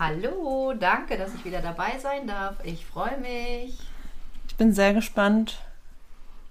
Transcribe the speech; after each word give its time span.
Hallo, 0.00 0.72
danke, 0.72 1.18
dass 1.18 1.34
ich 1.34 1.44
wieder 1.44 1.60
dabei 1.60 1.98
sein 2.02 2.26
darf. 2.26 2.54
Ich 2.64 2.86
freue 2.86 3.18
mich. 3.18 3.78
Ich 4.48 4.56
bin 4.56 4.72
sehr 4.72 4.94
gespannt, 4.94 5.58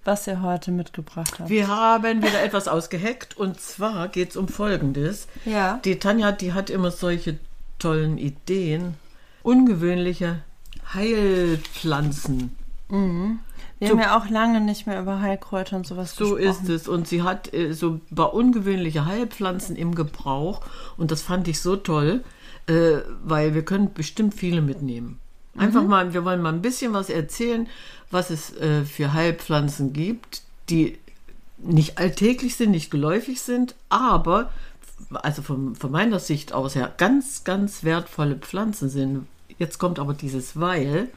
was 0.04 0.28
ihr 0.28 0.44
heute 0.44 0.70
mitgebracht 0.70 1.40
habt. 1.40 1.50
Wir 1.50 1.68
haben 1.68 2.22
wieder 2.22 2.44
etwas 2.44 2.68
ausgeheckt 2.68 3.38
und 3.38 3.60
zwar 3.60 4.08
geht 4.10 4.30
es 4.30 4.38
um 4.38 4.48
Folgendes. 4.50 5.28
Ja. 5.46 5.80
Die 5.84 5.98
Tanja, 5.98 6.32
die 6.32 6.54
hat 6.54 6.70
immer 6.70 6.92
solche 6.92 7.40
tollen 7.80 8.20
Ideen. 8.20 8.94
Ungewöhnliche 9.42 10.44
Heilpflanzen. 10.94 12.56
Wir 12.88 13.90
haben 13.90 14.00
ja 14.00 14.16
auch 14.16 14.30
lange 14.30 14.62
nicht 14.62 14.86
mehr 14.86 15.00
über 15.02 15.22
Heilkräuter 15.22 15.76
und 15.76 15.88
sowas 15.88 16.16
So 16.16 16.36
gesprochen. 16.36 16.66
ist 16.66 16.70
es. 16.70 16.88
Und 16.88 17.08
sie 17.08 17.24
hat 17.24 17.52
äh, 17.52 17.74
so 17.74 17.94
ein 17.94 18.02
paar 18.16 18.36
ungewöhnliche 18.36 19.08
Heilpflanzen 19.08 19.76
im 19.76 19.96
Gebrauch. 19.96 20.62
Und 20.98 21.10
das 21.10 21.24
fand 21.24 21.48
ich 21.48 21.62
so 21.62 21.76
toll, 21.76 22.24
äh, 22.70 23.02
weil 23.24 23.56
wir 23.56 23.66
können 23.66 23.94
bestimmt 23.94 24.36
viele 24.36 24.62
mitnehmen. 24.62 25.20
Einfach 25.58 25.84
mal, 25.84 26.14
wir 26.14 26.24
wollen 26.24 26.42
mal 26.42 26.54
ein 26.54 26.62
bisschen 26.62 26.94
was 26.94 27.10
erzählen, 27.10 27.68
was 28.12 28.30
es 28.30 28.56
äh, 28.58 28.86
für 28.86 29.14
Heilpflanzen 29.14 29.92
gibt, 29.92 30.44
die 30.70 30.98
nicht 31.58 31.98
alltäglich 31.98 32.56
sind, 32.56 32.72
nicht 32.72 32.92
geläufig 32.92 33.42
sind, 33.42 33.76
aber 33.90 34.52
also 35.14 35.42
von, 35.42 35.76
von 35.76 35.92
meiner 35.92 36.20
Sicht 36.20 36.54
aus 36.54 36.76
ja 36.76 36.92
ganz, 36.98 37.44
ganz 37.44 37.84
wertvolle 37.84 38.36
Pflanzen 38.36 38.90
sind. 38.90 39.28
Jetzt 39.58 39.80
kommt 39.80 40.00
aber 40.00 40.14
dieses 40.14 40.60
Weil. 40.60 41.10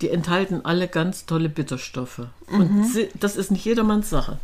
Die 0.00 0.10
enthalten 0.10 0.60
alle 0.64 0.86
ganz 0.86 1.26
tolle 1.26 1.48
Bitterstoffe. 1.48 2.22
Und 2.46 2.84
sie, 2.84 3.08
das 3.18 3.36
ist 3.36 3.50
nicht 3.50 3.64
jedermanns 3.64 4.08
Sache. 4.08 4.38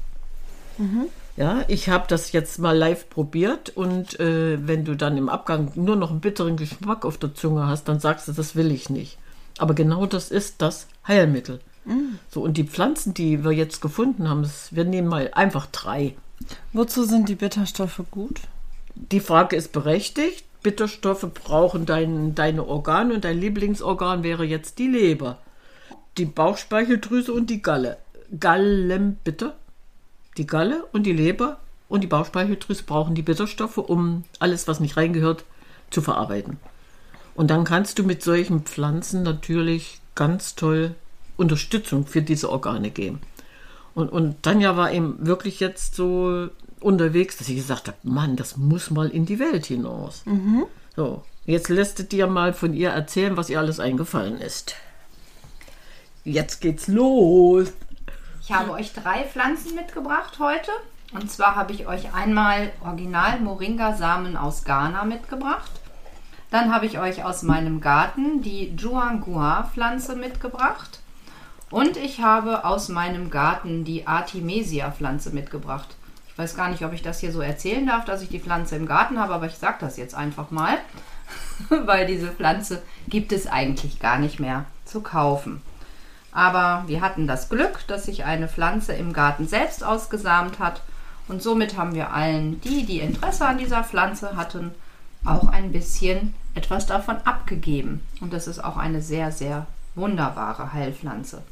Ja, 1.36 1.64
ich 1.66 1.88
habe 1.88 2.04
das 2.06 2.30
jetzt 2.32 2.58
mal 2.58 2.76
live 2.76 3.10
probiert 3.10 3.70
und 3.70 4.20
äh, 4.20 4.56
wenn 4.66 4.84
du 4.84 4.94
dann 4.96 5.16
im 5.16 5.28
Abgang 5.28 5.72
nur 5.74 5.96
noch 5.96 6.10
einen 6.10 6.20
bitteren 6.20 6.56
Geschmack 6.56 7.04
auf 7.04 7.18
der 7.18 7.34
Zunge 7.34 7.66
hast, 7.66 7.88
dann 7.88 7.98
sagst 7.98 8.28
du, 8.28 8.32
das 8.32 8.54
will 8.54 8.70
ich 8.70 8.88
nicht. 8.88 9.18
Aber 9.58 9.74
genau 9.74 10.06
das 10.06 10.30
ist 10.30 10.62
das 10.62 10.86
Heilmittel. 11.06 11.60
So, 12.30 12.42
und 12.42 12.56
die 12.56 12.64
Pflanzen, 12.64 13.14
die 13.14 13.44
wir 13.44 13.52
jetzt 13.52 13.80
gefunden 13.80 14.28
haben, 14.28 14.48
wir 14.70 14.84
nehmen 14.84 15.08
mal 15.08 15.30
einfach 15.34 15.66
drei. 15.66 16.14
Wozu 16.72 17.04
sind 17.04 17.28
die 17.28 17.34
Bitterstoffe 17.34 18.02
gut? 18.10 18.40
Die 18.94 19.20
Frage 19.20 19.56
ist 19.56 19.72
berechtigt. 19.72 20.44
Bitterstoffe 20.62 21.26
brauchen 21.34 21.84
dein, 21.84 22.34
deine 22.34 22.66
Organe 22.66 23.14
und 23.14 23.24
dein 23.24 23.38
Lieblingsorgan 23.38 24.22
wäre 24.22 24.44
jetzt 24.44 24.78
die 24.78 24.86
Leber, 24.86 25.38
die 26.16 26.24
Bauchspeicheldrüse 26.24 27.34
und 27.34 27.50
die 27.50 27.60
Galle. 27.60 27.98
Gallenbitter, 28.40 29.54
die 30.36 30.46
Galle 30.46 30.84
und 30.92 31.04
die 31.04 31.12
Leber 31.12 31.58
und 31.88 32.02
die 32.02 32.08
Bauchspeicheldrüse 32.08 32.84
brauchen 32.84 33.14
die 33.14 33.22
Bitterstoffe, 33.22 33.78
um 33.78 34.24
alles, 34.38 34.66
was 34.66 34.80
nicht 34.80 34.96
reingehört, 34.96 35.44
zu 35.90 36.02
verarbeiten. 36.02 36.58
Und 37.34 37.50
dann 37.50 37.64
kannst 37.64 37.98
du 37.98 38.04
mit 38.04 38.22
solchen 38.22 38.62
Pflanzen 38.62 39.22
natürlich 39.22 40.00
ganz 40.14 40.54
toll 40.54 40.94
Unterstützung 41.36 42.06
für 42.06 42.22
diese 42.22 42.50
Organe 42.50 42.90
geben. 42.90 43.20
Und, 43.94 44.10
und 44.10 44.42
Tanja 44.42 44.76
war 44.76 44.92
eben 44.92 45.16
wirklich 45.26 45.60
jetzt 45.60 45.94
so 45.94 46.48
unterwegs, 46.80 47.36
dass 47.36 47.48
ich 47.48 47.56
gesagt 47.56 47.88
habe, 47.88 47.96
Mann, 48.02 48.36
das 48.36 48.56
muss 48.56 48.90
mal 48.90 49.08
in 49.08 49.26
die 49.26 49.38
Welt 49.38 49.66
hinaus. 49.66 50.22
So, 50.96 51.22
jetzt 51.46 51.68
lässt 51.68 51.98
du 51.98 52.04
dir 52.04 52.26
mal 52.26 52.52
von 52.52 52.74
ihr 52.74 52.90
erzählen, 52.90 53.36
was 53.36 53.50
ihr 53.50 53.58
alles 53.58 53.80
eingefallen 53.80 54.40
ist. 54.40 54.74
Jetzt 56.24 56.60
geht's 56.60 56.88
los. 56.88 57.72
Ich 58.46 58.52
habe 58.52 58.72
euch 58.72 58.92
drei 58.92 59.24
Pflanzen 59.24 59.74
mitgebracht 59.74 60.38
heute. 60.38 60.70
Und 61.14 61.30
zwar 61.30 61.56
habe 61.56 61.72
ich 61.72 61.86
euch 61.86 62.12
einmal 62.12 62.72
Original 62.84 63.40
Moringa-Samen 63.40 64.36
aus 64.36 64.64
Ghana 64.64 65.06
mitgebracht. 65.06 65.70
Dann 66.50 66.74
habe 66.74 66.84
ich 66.84 66.98
euch 66.98 67.24
aus 67.24 67.42
meinem 67.42 67.80
Garten 67.80 68.42
die 68.42 68.76
Juangua-Pflanze 68.76 70.14
mitgebracht. 70.16 71.00
Und 71.70 71.96
ich 71.96 72.20
habe 72.20 72.66
aus 72.66 72.90
meinem 72.90 73.30
Garten 73.30 73.82
die 73.82 74.06
Artemisia-Pflanze 74.06 75.30
mitgebracht. 75.30 75.96
Ich 76.28 76.36
weiß 76.36 76.54
gar 76.54 76.68
nicht, 76.68 76.84
ob 76.84 76.92
ich 76.92 77.00
das 77.00 77.20
hier 77.20 77.32
so 77.32 77.40
erzählen 77.40 77.86
darf, 77.86 78.04
dass 78.04 78.20
ich 78.20 78.28
die 78.28 78.40
Pflanze 78.40 78.76
im 78.76 78.84
Garten 78.84 79.18
habe, 79.18 79.32
aber 79.32 79.46
ich 79.46 79.56
sage 79.56 79.78
das 79.80 79.96
jetzt 79.96 80.14
einfach 80.14 80.50
mal, 80.50 80.76
weil 81.70 82.06
diese 82.06 82.28
Pflanze 82.28 82.82
gibt 83.08 83.32
es 83.32 83.46
eigentlich 83.46 84.00
gar 84.00 84.18
nicht 84.18 84.38
mehr 84.38 84.66
zu 84.84 85.00
kaufen. 85.00 85.62
Aber 86.34 86.84
wir 86.88 87.00
hatten 87.00 87.26
das 87.26 87.48
Glück, 87.48 87.86
dass 87.86 88.04
sich 88.04 88.24
eine 88.24 88.48
Pflanze 88.48 88.92
im 88.92 89.12
Garten 89.12 89.46
selbst 89.46 89.84
ausgesamt 89.84 90.58
hat. 90.58 90.82
Und 91.28 91.42
somit 91.42 91.78
haben 91.78 91.94
wir 91.94 92.12
allen, 92.12 92.60
die, 92.60 92.84
die 92.84 92.98
Interesse 92.98 93.46
an 93.46 93.56
dieser 93.56 93.84
Pflanze 93.84 94.36
hatten, 94.36 94.72
auch 95.24 95.46
ein 95.48 95.72
bisschen 95.72 96.34
etwas 96.54 96.86
davon 96.86 97.16
abgegeben. 97.24 98.02
Und 98.20 98.32
das 98.32 98.48
ist 98.48 98.62
auch 98.62 98.76
eine 98.76 99.00
sehr, 99.00 99.32
sehr 99.32 99.66
wunderbare 99.94 100.72
Heilpflanze. 100.72 101.42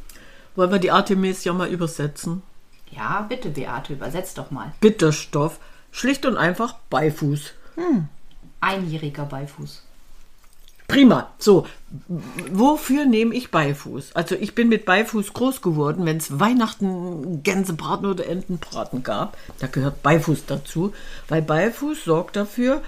Wollen 0.56 0.72
wir 0.72 0.78
die 0.78 0.91
Artemisia 0.91 1.53
mal 1.53 1.69
übersetzen? 1.69 2.43
Ja, 2.91 3.25
bitte, 3.26 3.50
Beate, 3.50 3.94
übersetzt 3.94 4.37
doch 4.37 4.50
mal. 4.50 4.72
Bitterstoff, 4.81 5.59
schlicht 5.93 6.26
und 6.26 6.37
einfach 6.37 6.75
Beifuß. 6.91 7.54
Einjähriger 8.60 9.25
Beifuß. 9.25 9.82
Prima. 10.92 11.30
So, 11.38 11.66
wofür 12.50 13.06
nehme 13.06 13.34
ich 13.34 13.50
Beifuß? 13.50 14.14
Also 14.14 14.34
ich 14.34 14.54
bin 14.54 14.69
mit 14.69 14.84
Beifuß 14.84 15.32
groß 15.32 15.62
geworden, 15.62 16.04
wenn 16.04 16.19
es 16.19 16.38
Weihnachten 16.38 17.42
Gänsebraten 17.42 18.06
oder 18.06 18.26
Entenbraten 18.26 19.02
gab. 19.02 19.38
Da 19.58 19.69
gehört 19.69 20.02
Beifuß 20.02 20.44
dazu, 20.47 20.92
weil 21.28 21.41
Beifuß 21.41 22.04
sorgt 22.04 22.36
dafür, 22.36 22.82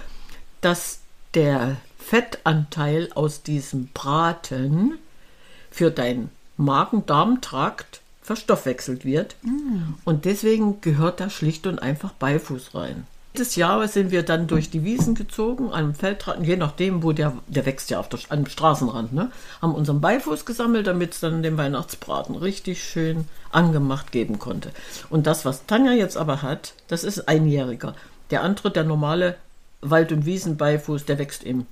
dass 0.61 0.99
der 1.33 1.77
Fettanteil 1.97 3.09
aus 3.15 3.41
diesem 3.41 3.87
Braten 3.93 4.99
für 5.71 5.89
deinen 5.89 6.29
Magen-Darm-Trakt 6.57 8.01
verstoffwechselt 8.21 9.03
wird. 9.03 9.35
Und 10.03 10.25
deswegen 10.25 10.81
gehört 10.81 11.19
da 11.19 11.29
schlicht 11.29 11.65
und 11.67 11.79
einfach 11.79 12.11
Beifuß 12.13 12.75
rein. 12.75 13.07
Jedes 13.35 13.57
Jahr 13.57 13.85
sind 13.89 14.11
wir 14.11 14.23
dann 14.23 14.47
durch 14.47 14.69
die 14.69 14.85
Wiesen 14.85 15.13
gezogen, 15.13 15.69
an 15.69 15.87
dem 15.87 15.93
Feldrand, 15.93 16.47
je 16.47 16.55
nachdem, 16.55 17.03
wo 17.03 17.11
der, 17.11 17.33
der 17.47 17.65
wächst 17.65 17.89
ja 17.89 17.99
auf 17.99 18.07
der, 18.07 18.19
am 18.29 18.45
Straßenrand, 18.45 19.11
ne? 19.11 19.29
haben 19.61 19.75
unseren 19.75 19.99
Beifuß 19.99 20.45
gesammelt, 20.45 20.87
damit 20.87 21.11
es 21.11 21.19
dann 21.19 21.43
den 21.43 21.57
Weihnachtsbraten 21.57 22.37
richtig 22.37 22.81
schön 22.81 23.27
angemacht 23.51 24.13
geben 24.13 24.39
konnte. 24.39 24.71
Und 25.09 25.27
das, 25.27 25.43
was 25.43 25.65
Tanja 25.65 25.91
jetzt 25.91 26.15
aber 26.15 26.43
hat, 26.43 26.75
das 26.87 27.03
ist 27.03 27.27
einjähriger. 27.27 27.93
Der 28.31 28.41
andere, 28.41 28.71
der 28.71 28.85
normale 28.85 29.35
Wald- 29.81 30.13
und 30.13 30.25
Wiesenbeifuß, 30.25 31.03
der 31.03 31.19
wächst 31.19 31.43
eben 31.43 31.67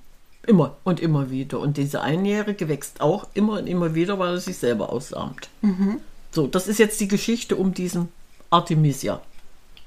immer 0.46 0.76
und 0.84 1.00
immer 1.00 1.30
wieder. 1.32 1.62
Und 1.62 1.78
dieser 1.78 2.02
Einjährige 2.02 2.68
wächst 2.68 3.00
auch 3.00 3.28
immer 3.36 3.60
und 3.60 3.68
immer 3.68 3.96
wieder, 3.96 4.20
weil 4.20 4.34
er 4.34 4.40
sich 4.42 4.58
selber 4.58 4.92
aussamt. 4.92 5.48
So, 6.30 6.46
das 6.46 6.68
ist 6.68 6.80
jetzt 6.80 7.00
die 7.00 7.08
Geschichte 7.08 7.56
um 7.56 7.74
diesen 7.74 8.10
Artemisia. 8.50 9.22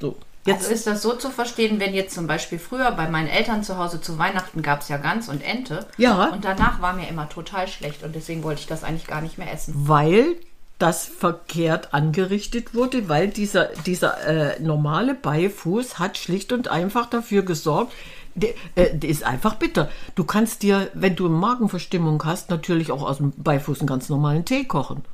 So, 0.00 0.16
jetzt 0.46 0.62
Also 0.62 0.74
ist 0.74 0.86
das 0.86 1.02
so 1.02 1.14
zu 1.14 1.30
verstehen, 1.30 1.80
wenn 1.80 1.94
jetzt 1.94 2.14
zum 2.14 2.26
Beispiel 2.26 2.59
früher 2.59 2.91
bei 2.92 3.09
meinen 3.09 3.28
Eltern 3.28 3.62
zu 3.62 3.78
Hause 3.78 4.00
zu 4.00 4.18
Weihnachten 4.18 4.62
gab 4.62 4.80
es 4.80 4.88
ja 4.88 4.97
Gans 4.97 5.28
und 5.28 5.42
Ente. 5.42 5.86
Ja. 5.97 6.26
Und 6.26 6.44
danach 6.44 6.80
war 6.80 6.92
mir 6.92 7.09
immer 7.09 7.28
total 7.28 7.68
schlecht 7.68 8.03
und 8.03 8.15
deswegen 8.15 8.42
wollte 8.42 8.60
ich 8.60 8.66
das 8.66 8.84
eigentlich 8.84 9.06
gar 9.06 9.21
nicht 9.21 9.38
mehr 9.38 9.53
essen. 9.53 9.74
weil 9.76 10.36
das 10.78 11.06
verkehrt 11.06 11.94
angerichtet 11.94 12.74
wurde, 12.74 13.09
weil 13.09 13.28
dieser, 13.28 13.71
dieser 13.86 14.26
äh, 14.26 14.60
normale 14.60 15.15
Beifuß 15.15 15.98
hat 15.98 16.18
schlicht 16.18 16.53
und 16.53 16.68
einfach 16.68 17.09
dafür 17.09 17.42
gesorgt, 17.42 17.94
der, 18.34 18.50
äh, 18.74 18.94
der 18.94 19.09
ist 19.09 19.24
einfach 19.24 19.54
bitter. 19.54 19.88
Du 20.15 20.24
kannst 20.24 20.62
dir, 20.62 20.91
wenn 20.92 21.16
du 21.16 21.26
eine 21.26 21.34
Magenverstimmung 21.34 22.22
hast, 22.24 22.50
natürlich 22.50 22.92
auch 22.92 23.03
aus 23.03 23.16
dem 23.16 23.32
Beifuß 23.36 23.80
einen 23.80 23.86
ganz 23.86 24.09
normalen 24.10 24.44
Tee 24.44 24.65
kochen. 24.65 25.04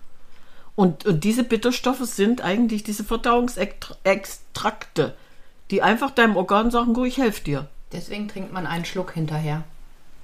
Und, 0.74 1.06
und 1.06 1.22
diese 1.24 1.44
Bitterstoffe 1.44 2.04
sind 2.04 2.40
eigentlich 2.42 2.82
diese 2.82 3.04
Verdauungsextrakte, 3.04 5.14
die 5.70 5.82
einfach 5.82 6.10
deinem 6.10 6.36
Organ 6.36 6.70
sagen, 6.70 6.94
ich 7.04 7.18
helfe 7.18 7.44
dir. 7.44 7.68
Deswegen 7.92 8.28
trinkt 8.28 8.52
man 8.52 8.66
einen 8.66 8.84
Schluck 8.84 9.12
hinterher. 9.12 9.64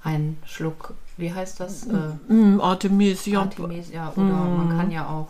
Einen 0.05 0.39
Schluck, 0.47 0.95
wie 1.17 1.33
heißt 1.35 1.61
das? 1.61 1.87
Äh, 1.87 2.33
Mm, 2.33 2.61
Artemisia. 2.61 3.41
Artemisia 3.41 4.13
oder 4.17 4.23
man 4.23 4.77
kann 4.79 4.91
ja 4.91 5.07
auch. 5.09 5.29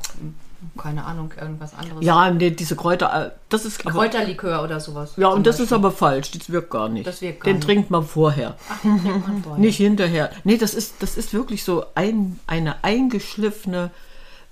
keine 0.77 1.05
Ahnung, 1.05 1.33
irgendwas 1.41 1.73
anderes. 1.75 2.05
Ja, 2.05 2.31
nee, 2.31 2.51
diese 2.51 2.77
Kräuter, 2.77 3.27
äh, 3.27 3.31
das 3.49 3.65
ist 3.65 3.81
aber, 3.87 3.93
Kräuterlikör 3.93 4.63
oder 4.63 4.81
sowas. 4.81 5.13
Ja, 5.17 5.29
und 5.29 5.47
das 5.47 5.61
ist 5.61 5.73
aber 5.73 5.91
falsch. 5.93 6.33
Das 6.33 6.51
wirkt 6.51 6.71
gar 6.71 6.89
nicht. 6.89 7.07
Das 7.07 7.23
wirkt 7.23 7.41
gar 7.41 7.53
Den 7.53 7.57
nicht. 7.57 7.67
trinkt 7.67 7.91
man 7.91 8.05
vorher, 8.05 8.57
Ach, 8.69 8.81
den 8.83 9.01
trinkt 9.01 9.29
man 9.29 9.43
vorher. 9.43 9.61
nicht 9.61 9.77
hinterher. 9.77 10.31
Nee, 10.45 10.59
das 10.59 10.75
ist, 10.75 10.97
das 11.01 11.17
ist 11.17 11.33
wirklich 11.33 11.63
so 11.65 11.85
ein, 11.95 12.39
eine 12.49 12.83
eingeschliffene 12.85 13.91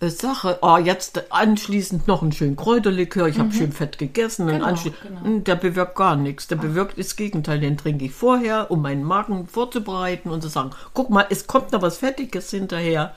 äh, 0.01 0.09
Sache. 0.09 0.59
Oh, 0.63 0.77
jetzt 0.77 1.33
anschließend 1.33 2.07
noch 2.07 2.23
einen 2.23 2.33
schönen 2.33 2.57
Kräuterlikör. 2.57 3.29
Ich 3.29 3.39
habe 3.39 3.53
schön 3.53 3.73
fett 3.73 3.99
gegessen. 3.99 4.47
Mhm. 4.47 4.51
Genau, 4.51 4.75
genau. 5.03 5.25
Hm, 5.25 5.45
Der 5.45 5.57
bewirkt 5.57 5.97
gar 5.97 6.17
nichts. 6.17 6.47
Der 6.49 6.57
bewirkt 6.57 6.99
das 6.99 7.17
Gegenteil. 7.17 7.61
Den 7.61 7.77
trinke 7.77 8.05
ich 8.05 8.13
vorher, 8.13 8.71
um 8.71 8.83
meinen 8.83 9.05
Magen 9.05 9.47
vorzubereiten 9.47 10.31
und 10.31 10.43
zu 10.43 10.49
sagen, 10.49 10.71
guck 10.95 11.11
mal, 11.11 11.27
es 11.31 11.47
kommt 11.47 11.73
noch 11.73 11.83
was 11.83 11.99
Fettiges 11.99 12.51
hinterher. 12.51 13.15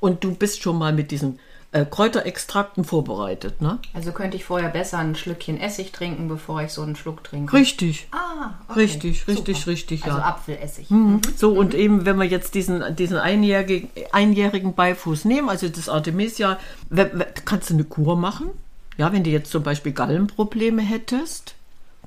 Und 0.00 0.24
du 0.24 0.34
bist 0.34 0.62
schon 0.62 0.78
mal 0.78 0.92
mit 0.92 1.10
diesen 1.10 1.38
äh, 1.72 1.84
Kräuterextrakten 1.84 2.84
vorbereitet, 2.84 3.60
ne? 3.62 3.78
Also 3.94 4.10
könnte 4.12 4.36
ich 4.36 4.44
vorher 4.44 4.70
besser 4.70 4.98
ein 4.98 5.14
Schlückchen 5.14 5.60
Essig 5.60 5.92
trinken, 5.92 6.26
bevor 6.28 6.62
ich 6.62 6.72
so 6.72 6.82
einen 6.82 6.96
Schluck 6.96 7.22
trinke. 7.22 7.52
Richtig. 7.52 8.08
Ah, 8.10 8.54
okay. 8.68 8.80
Richtig, 8.80 9.28
richtig, 9.28 9.58
Super. 9.58 9.70
richtig, 9.70 10.04
Also 10.04 10.18
ja. 10.18 10.24
Apfelessig. 10.24 10.90
Mhm. 10.90 11.20
So, 11.36 11.52
und 11.52 11.74
eben, 11.74 12.04
wenn 12.06 12.16
wir 12.16 12.26
jetzt 12.26 12.54
diesen, 12.54 12.96
diesen 12.96 13.18
einjährigen, 13.18 13.88
einjährigen 14.10 14.74
Beifuß 14.74 15.24
nehmen, 15.26 15.48
also 15.48 15.68
das 15.68 15.88
Artemisia, 15.88 16.58
kannst 17.44 17.70
du 17.70 17.74
eine 17.74 17.84
Kur 17.84 18.16
machen. 18.16 18.50
Ja, 18.98 19.12
wenn 19.12 19.22
du 19.22 19.30
jetzt 19.30 19.52
zum 19.52 19.62
Beispiel 19.62 19.92
Gallenprobleme 19.92 20.82
hättest, 20.82 21.54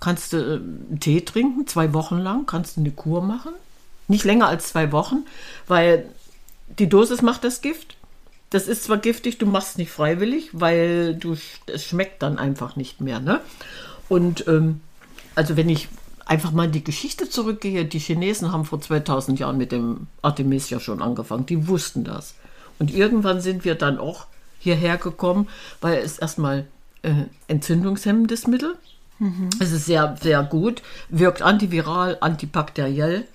kannst 0.02 0.34
du 0.34 0.38
äh, 0.38 0.56
einen 0.56 0.98
Tee 1.00 1.22
trinken, 1.22 1.68
zwei 1.68 1.94
Wochen 1.94 2.18
lang, 2.18 2.46
kannst 2.46 2.76
du 2.76 2.82
eine 2.82 2.92
Kur 2.92 3.22
machen. 3.22 3.54
Nicht 4.10 4.26
länger 4.26 4.48
als 4.50 4.68
zwei 4.68 4.92
Wochen, 4.92 5.26
weil 5.68 6.06
die 6.80 6.90
Dosis 6.90 7.22
macht 7.22 7.46
das 7.46 7.62
Gift. 7.62 7.96
Das 8.54 8.68
ist 8.68 8.84
zwar 8.84 8.98
giftig, 8.98 9.40
du 9.40 9.48
machst 9.48 9.72
es 9.72 9.78
nicht 9.78 9.92
freiwillig, 9.92 10.50
weil 10.54 11.16
du 11.16 11.36
es 11.66 11.84
schmeckt 11.84 12.22
dann 12.22 12.38
einfach 12.38 12.76
nicht 12.76 13.02
mehr. 13.02 13.20
Ne? 13.20 13.42
Und 14.10 14.48
ähm, 14.48 14.82
also 15.34 15.58
wenn 15.58 15.70
ich 15.70 15.90
einfach 16.26 16.52
mal 16.52 16.66
in 16.66 16.72
die 16.72 16.84
Geschichte 16.84 17.28
zurückgehe, 17.28 17.84
die 17.86 17.98
Chinesen 17.98 18.52
haben 18.52 18.66
vor 18.66 18.80
2000 18.80 19.40
Jahren 19.40 19.58
mit 19.58 19.72
dem 19.72 20.06
Artemisia 20.22 20.80
schon 20.80 21.02
angefangen. 21.02 21.48
Die 21.48 21.68
wussten 21.68 22.04
das. 22.04 22.36
Und 22.78 22.94
irgendwann 22.94 23.42
sind 23.42 23.66
wir 23.66 23.74
dann 23.74 23.98
auch 23.98 24.28
hierher 24.60 24.98
gekommen, 24.98 25.50
weil 25.82 25.98
es 25.98 26.20
erstmal 26.20 26.68
äh, 27.02 27.24
entzündungshemmendes 27.48 28.46
Mittel. 28.46 28.76
Es 29.60 29.72
ist 29.72 29.86
sehr, 29.86 30.16
sehr 30.22 30.44
gut, 30.44 30.84
wirkt 31.10 31.42
antiviral, 31.42 32.18
antibakteriell. 32.22 33.26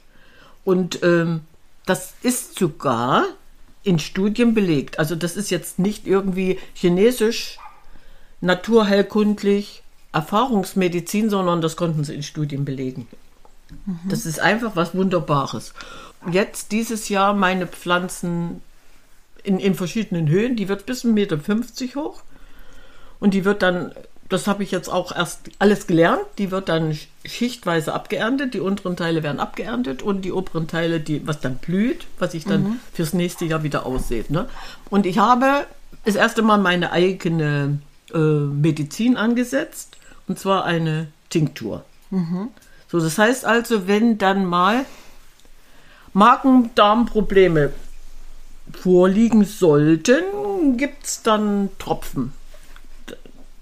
Und 0.65 1.03
ähm, 1.03 1.41
das 1.87 2.15
ist 2.23 2.59
sogar 2.59 3.25
in 3.89 3.99
Studien 3.99 4.53
belegt. 4.55 4.99
Also 4.99 5.17
das 5.17 5.37
ist 5.37 5.51
jetzt 5.51 5.79
nicht 5.79 6.07
irgendwie 6.07 6.59
chinesisch, 6.75 7.59
naturheilkundlich, 8.41 9.83
Erfahrungsmedizin, 10.13 11.31
sondern 11.31 11.61
das 11.61 11.77
konnten 11.77 12.05
sie 12.05 12.15
in 12.15 12.23
Studien 12.23 12.65
belegen. 12.65 13.09
Das 14.09 14.27
ist 14.27 14.41
einfach 14.41 14.77
was 14.77 14.95
Wunderbares. 14.95 15.73
Jetzt 16.31 16.73
dieses 16.73 17.09
Jahr 17.09 17.33
meine 17.35 17.67
Pflanzen 17.67 18.63
in, 19.43 19.59
in 19.59 19.75
verschiedenen 19.75 20.29
Höhen, 20.29 20.57
die 20.57 20.69
wird 20.69 20.87
bis 20.87 21.05
1,50 21.05 21.13
Meter 21.13 21.39
hoch. 22.01 22.23
Und 23.21 23.35
die 23.35 23.45
wird 23.45 23.63
dann, 23.63 23.93
das 24.29 24.47
habe 24.47 24.63
ich 24.63 24.71
jetzt 24.71 24.89
auch 24.89 25.15
erst 25.17 25.41
alles 25.59 25.87
gelernt, 25.87 26.21
die 26.37 26.51
wird 26.51 26.69
dann 26.69 26.93
sch- 26.93 27.07
schichtweise 27.25 27.95
abgeerntet. 27.95 28.53
Die 28.53 28.61
unteren 28.61 28.97
Teile 28.97 29.23
werden 29.23 29.41
abgeerntet 29.41 30.03
und 30.03 30.23
die 30.23 30.33
oberen 30.33 30.67
Teile, 30.69 31.01
die, 31.01 31.27
was 31.27 31.41
dann 31.41 31.57
blüht, 31.57 32.07
was 32.19 32.35
ich 32.35 32.45
dann 32.45 32.81
fürs 32.93 33.15
nächste 33.15 33.47
Jahr 33.47 33.63
wieder 33.63 33.87
aussät. 33.87 34.31
Ne? 34.31 34.47
Und 34.91 35.07
ich 35.07 35.19
habe 35.19 35.67
das 36.05 36.15
erste 36.15 36.43
Mal 36.43 36.59
meine 36.59 36.93
eigene 36.93 37.79
äh, 38.13 38.19
Medizin 38.19 39.17
angesetzt, 39.17 39.97
und 40.27 40.39
zwar 40.39 40.65
eine 40.67 41.09
Tinktur. 41.31 41.85
So, 42.91 43.01
das 43.01 43.17
heißt 43.19 43.45
also, 43.47 43.87
wenn 43.87 44.19
dann 44.19 44.45
mal 44.45 44.85
Magen-Darm-Probleme 46.13 47.73
vorliegen 48.73 49.45
sollten, 49.45 50.77
gibt 50.77 51.05
es 51.07 51.23
dann 51.23 51.71
Tropfen. 51.79 52.33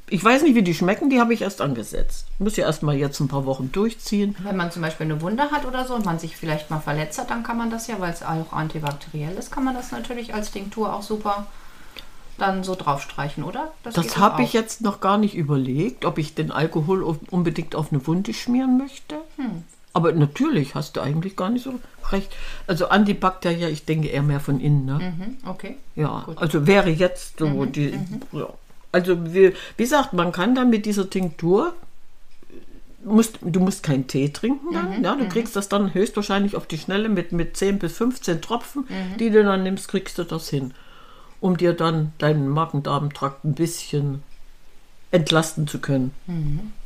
Ich 0.09 0.23
weiß 0.23 0.43
nicht, 0.43 0.55
wie 0.55 0.63
die 0.63 0.75
schmecken, 0.75 1.11
die 1.11 1.21
habe 1.21 1.35
ich 1.35 1.43
erst 1.43 1.61
angesetzt. 1.61 2.27
Muss 2.39 2.57
ja 2.57 2.67
erst 2.67 2.85
mal 2.85 2.95
jetzt 2.95 3.19
ein 3.19 3.27
paar 3.27 3.45
Wochen 3.45 3.73
durchziehen. 3.73 4.37
Wenn 4.43 4.57
man 4.57 4.71
zum 4.71 4.83
Beispiel 4.83 5.07
eine 5.07 5.21
Wunde 5.21 5.51
hat 5.51 5.67
oder 5.67 5.85
so 5.85 5.95
und 5.95 6.05
man 6.05 6.21
sich 6.21 6.37
vielleicht 6.37 6.71
mal 6.71 6.79
verletzt 6.79 7.19
hat, 7.19 7.31
dann 7.31 7.43
kann 7.43 7.59
man 7.59 7.71
das 7.71 7.89
ja, 7.89 7.99
weil 7.99 8.13
es 8.13 8.23
auch 8.23 8.53
antibakteriell 8.53 9.37
ist, 9.37 9.51
kann 9.51 9.65
man 9.65 9.75
das 9.75 9.91
natürlich 9.91 10.33
als 10.33 10.53
Tinktur 10.53 10.95
auch 10.95 11.03
super 11.03 11.47
dann 12.39 12.65
so 12.65 12.75
draufstreichen, 12.75 13.45
oder? 13.45 13.73
Das 13.83 13.95
doch 13.95 14.17
habe 14.19 14.43
ich 14.43 14.53
jetzt 14.53 14.83
noch 14.83 15.01
gar 15.01 15.19
nicht 15.19 15.35
überlegt, 15.35 16.05
ob 16.05 16.19
ich 16.19 16.35
den 16.35 16.53
Alkohol 16.53 17.03
unbedingt 17.31 17.75
auf 17.75 17.93
eine 17.93 18.07
Wunde 18.07 18.35
schmieren 18.35 18.79
möchte. 18.79 19.17
Hm. 19.37 19.65
Aber 19.93 20.13
natürlich 20.13 20.75
hast 20.75 20.97
du 20.97 21.01
eigentlich 21.01 21.37
gar 21.37 21.49
nicht 21.49 21.65
so 21.65 21.81
recht. 22.13 22.31
Also 22.67 22.89
antibakteriell, 22.89 23.73
ich 23.73 23.87
denke 23.87 24.09
eher 24.09 24.23
mehr 24.23 24.41
von 24.41 24.61
innen. 24.61 24.85
Ne? 24.85 24.99
Mhm, 25.17 25.49
okay. 25.49 25.79
Ja, 25.95 26.29
also 26.37 26.67
wäre 26.67 26.91
jetzt 26.91 27.39
so 27.39 27.65
die. 27.65 27.99
Ja. 28.33 28.49
Also 28.93 29.35
wie, 29.35 29.53
wie 29.77 29.83
gesagt, 29.83 30.13
man 30.13 30.33
kann 30.33 30.55
dann 30.55 30.71
mit 30.71 30.87
dieser 30.87 31.09
Tinktur 31.11 31.75
musst, 33.05 33.39
du 33.41 33.61
musst 33.61 33.83
keinen 33.83 34.07
Tee 34.07 34.31
trinken 34.31 34.73
dann, 34.73 35.03
ja, 35.03 35.15
du 35.15 35.29
kriegst 35.29 35.55
das 35.55 35.69
dann 35.69 35.95
höchstwahrscheinlich 35.95 36.57
auf 36.57 36.67
die 36.67 36.79
Schnelle 36.79 37.09
mit, 37.09 37.33
mit 37.33 37.57
10 37.57 37.79
bis 37.79 37.97
15 37.97 38.41
Tropfen, 38.43 38.87
die 39.19 39.31
du 39.31 39.45
dann 39.45 39.63
nimmst, 39.63 39.89
kriegst 39.89 40.19
du 40.19 40.25
das 40.25 40.49
hin, 40.49 40.75
um 41.41 41.57
dir 41.57 41.73
dann 41.73 42.13
deinen 42.19 42.49
Magen-Darm-Trakt 42.49 43.45
ein 43.45 43.55
bisschen 43.55 44.23
entlasten 45.11 45.67
zu 45.69 45.79
können. 45.79 46.13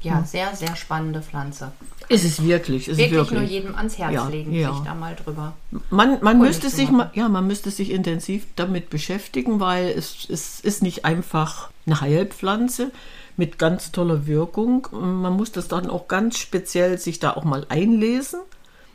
Ja, 0.02 0.24
sehr, 0.24 0.54
sehr 0.54 0.76
spannende 0.76 1.22
Pflanze. 1.22 1.72
Ist 2.08 2.24
es 2.24 2.42
wirklich, 2.44 2.88
ist 2.88 2.94
es 2.94 2.98
Wirklich, 2.98 3.12
wirklich. 3.12 3.38
nur 3.40 3.48
jedem 3.48 3.74
ans 3.74 3.96
Herz 3.98 4.12
Ja, 4.12 4.28
legen, 4.28 4.52
ja. 4.52 4.72
sich 4.74 4.82
da 4.84 4.94
mal 4.94 5.14
drüber. 5.16 5.54
Man, 5.90 6.18
man 6.22 6.38
müsste 6.38 6.68
sich 6.70 6.90
mal, 6.90 7.10
ja, 7.14 7.28
man 7.28 7.46
müsste 7.46 7.70
sich 7.70 7.90
intensiv 7.90 8.46
damit 8.56 8.90
beschäftigen, 8.90 9.60
weil 9.60 9.88
es, 9.88 10.26
es 10.28 10.60
ist 10.60 10.82
nicht 10.82 11.04
einfach 11.04 11.70
eine 11.86 12.00
Heilpflanze 12.00 12.90
mit 13.36 13.58
ganz 13.58 13.90
toller 13.92 14.26
Wirkung. 14.26 14.86
Man 14.92 15.32
muss 15.34 15.52
das 15.52 15.68
dann 15.68 15.88
auch 15.88 16.08
ganz 16.08 16.36
speziell 16.38 16.98
sich 16.98 17.20
da 17.20 17.32
auch 17.32 17.44
mal 17.44 17.64
einlesen. 17.68 18.40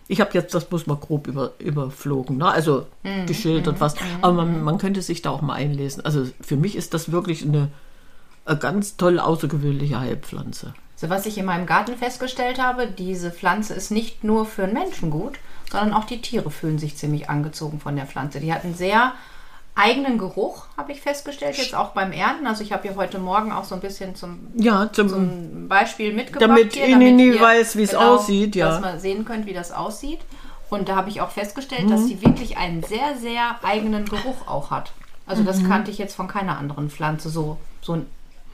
Ich 0.07 0.22
habe 0.22 0.31
jetzt 0.33 0.54
das 0.54 0.66
bloß 0.66 0.86
mal 0.86 0.98
grob 0.98 1.25
über, 1.25 1.54
überflogen, 1.57 2.38
ne? 2.38 2.48
also 2.48 2.86
Mhm, 3.04 3.25
geschildert 3.25 3.80
was, 3.81 3.95
aber 4.22 4.33
man, 4.33 4.63
man 4.63 4.77
könnte 4.77 5.01
sich 5.01 5.24
da 5.24 5.31
auch 5.31 5.42
mal 5.42 5.54
einlesen. 5.56 6.06
Also 6.06 6.27
für 6.42 6.57
mich 6.57 6.75
ist 6.75 6.94
das 6.94 7.12
wirklich 7.12 7.44
eine, 7.44 7.69
eine 8.45 8.57
ganz 8.57 8.97
toll 8.97 9.19
außergewöhnliche 9.19 10.00
Heilpflanze. 10.00 10.74
So, 10.95 11.09
was 11.09 11.25
ich 11.25 11.38
in 11.38 11.45
meinem 11.45 11.65
Garten 11.65 11.97
festgestellt 11.97 12.62
habe, 12.62 12.88
diese 12.88 13.31
Pflanze 13.31 13.74
ist 13.74 13.92
nicht 13.92 14.24
nur 14.24 14.45
für 14.45 14.65
den 14.65 14.74
Menschen 14.74 15.10
gut, 15.12 15.34
sondern 15.72 15.93
auch 15.93 16.05
die 16.05 16.22
Tiere 16.22 16.50
fühlen 16.51 16.79
sich 16.79 16.96
ziemlich 16.96 17.29
angezogen 17.29 17.79
von 17.79 17.96
der 17.96 18.05
Pflanze. 18.05 18.39
Die 18.39 18.53
hat 18.53 18.63
einen 18.63 18.75
sehr 18.75 19.13
eigenen 19.77 20.17
Geruch, 20.17 20.67
habe 20.77 20.93
ich 20.93 21.01
festgestellt, 21.01 21.58
jetzt 21.58 21.75
auch 21.75 21.89
beim 21.89 22.13
Ernten. 22.13 22.48
Also 22.48 22.63
ich 22.63 22.72
habe 22.72 22.84
hier 22.88 22.96
heute 22.96 23.19
Morgen 23.19 23.51
auch 23.51 23.65
so 23.65 23.75
ein 23.75 23.81
bisschen 23.81 24.15
zum, 24.15 24.48
Ja, 24.55 24.89
zum, 24.93 25.10
zum 25.10 25.67
Beispiel 25.67 26.13
mitgebracht. 26.13 26.50
Damit 26.50 26.74
hier, 26.74 26.86
Inini 26.86 27.31
ihr- 27.34 27.41
weiß, 27.41 27.75
wie 27.75 27.84
es 27.84 27.93
aussieht, 27.93 28.55
ja. 28.55 28.69
Dass 28.69 28.79
man 28.79 29.00
sehen 29.01 29.25
könnt, 29.25 29.46
wie 29.48 29.53
das 29.53 29.74
aussieht. 29.74 30.19
Und 30.69 30.88
da 30.88 30.96
habe 30.96 31.10
ich 31.10 31.19
auch 31.19 31.29
festgestellt, 31.29 31.91
dass 31.91 32.05
die 32.08 32.22
wirklich 32.25 32.58
einen 32.58 32.84
sehr, 32.84 33.17
sehr 33.19 33.60
eigenen 33.63 34.05
Geruch 34.05 34.48
auch 34.48 34.72
hat. 34.72 34.93
Also 35.27 35.43
das 35.43 35.63
kannte 35.63 35.91
ich 35.91 35.98
jetzt 35.98 36.15
von 36.15 36.27
keiner 36.27 36.58
anderen 36.58 36.89
Pflanze 36.89 37.29
so, 37.29 37.58
so 37.81 37.93
einen 37.93 38.10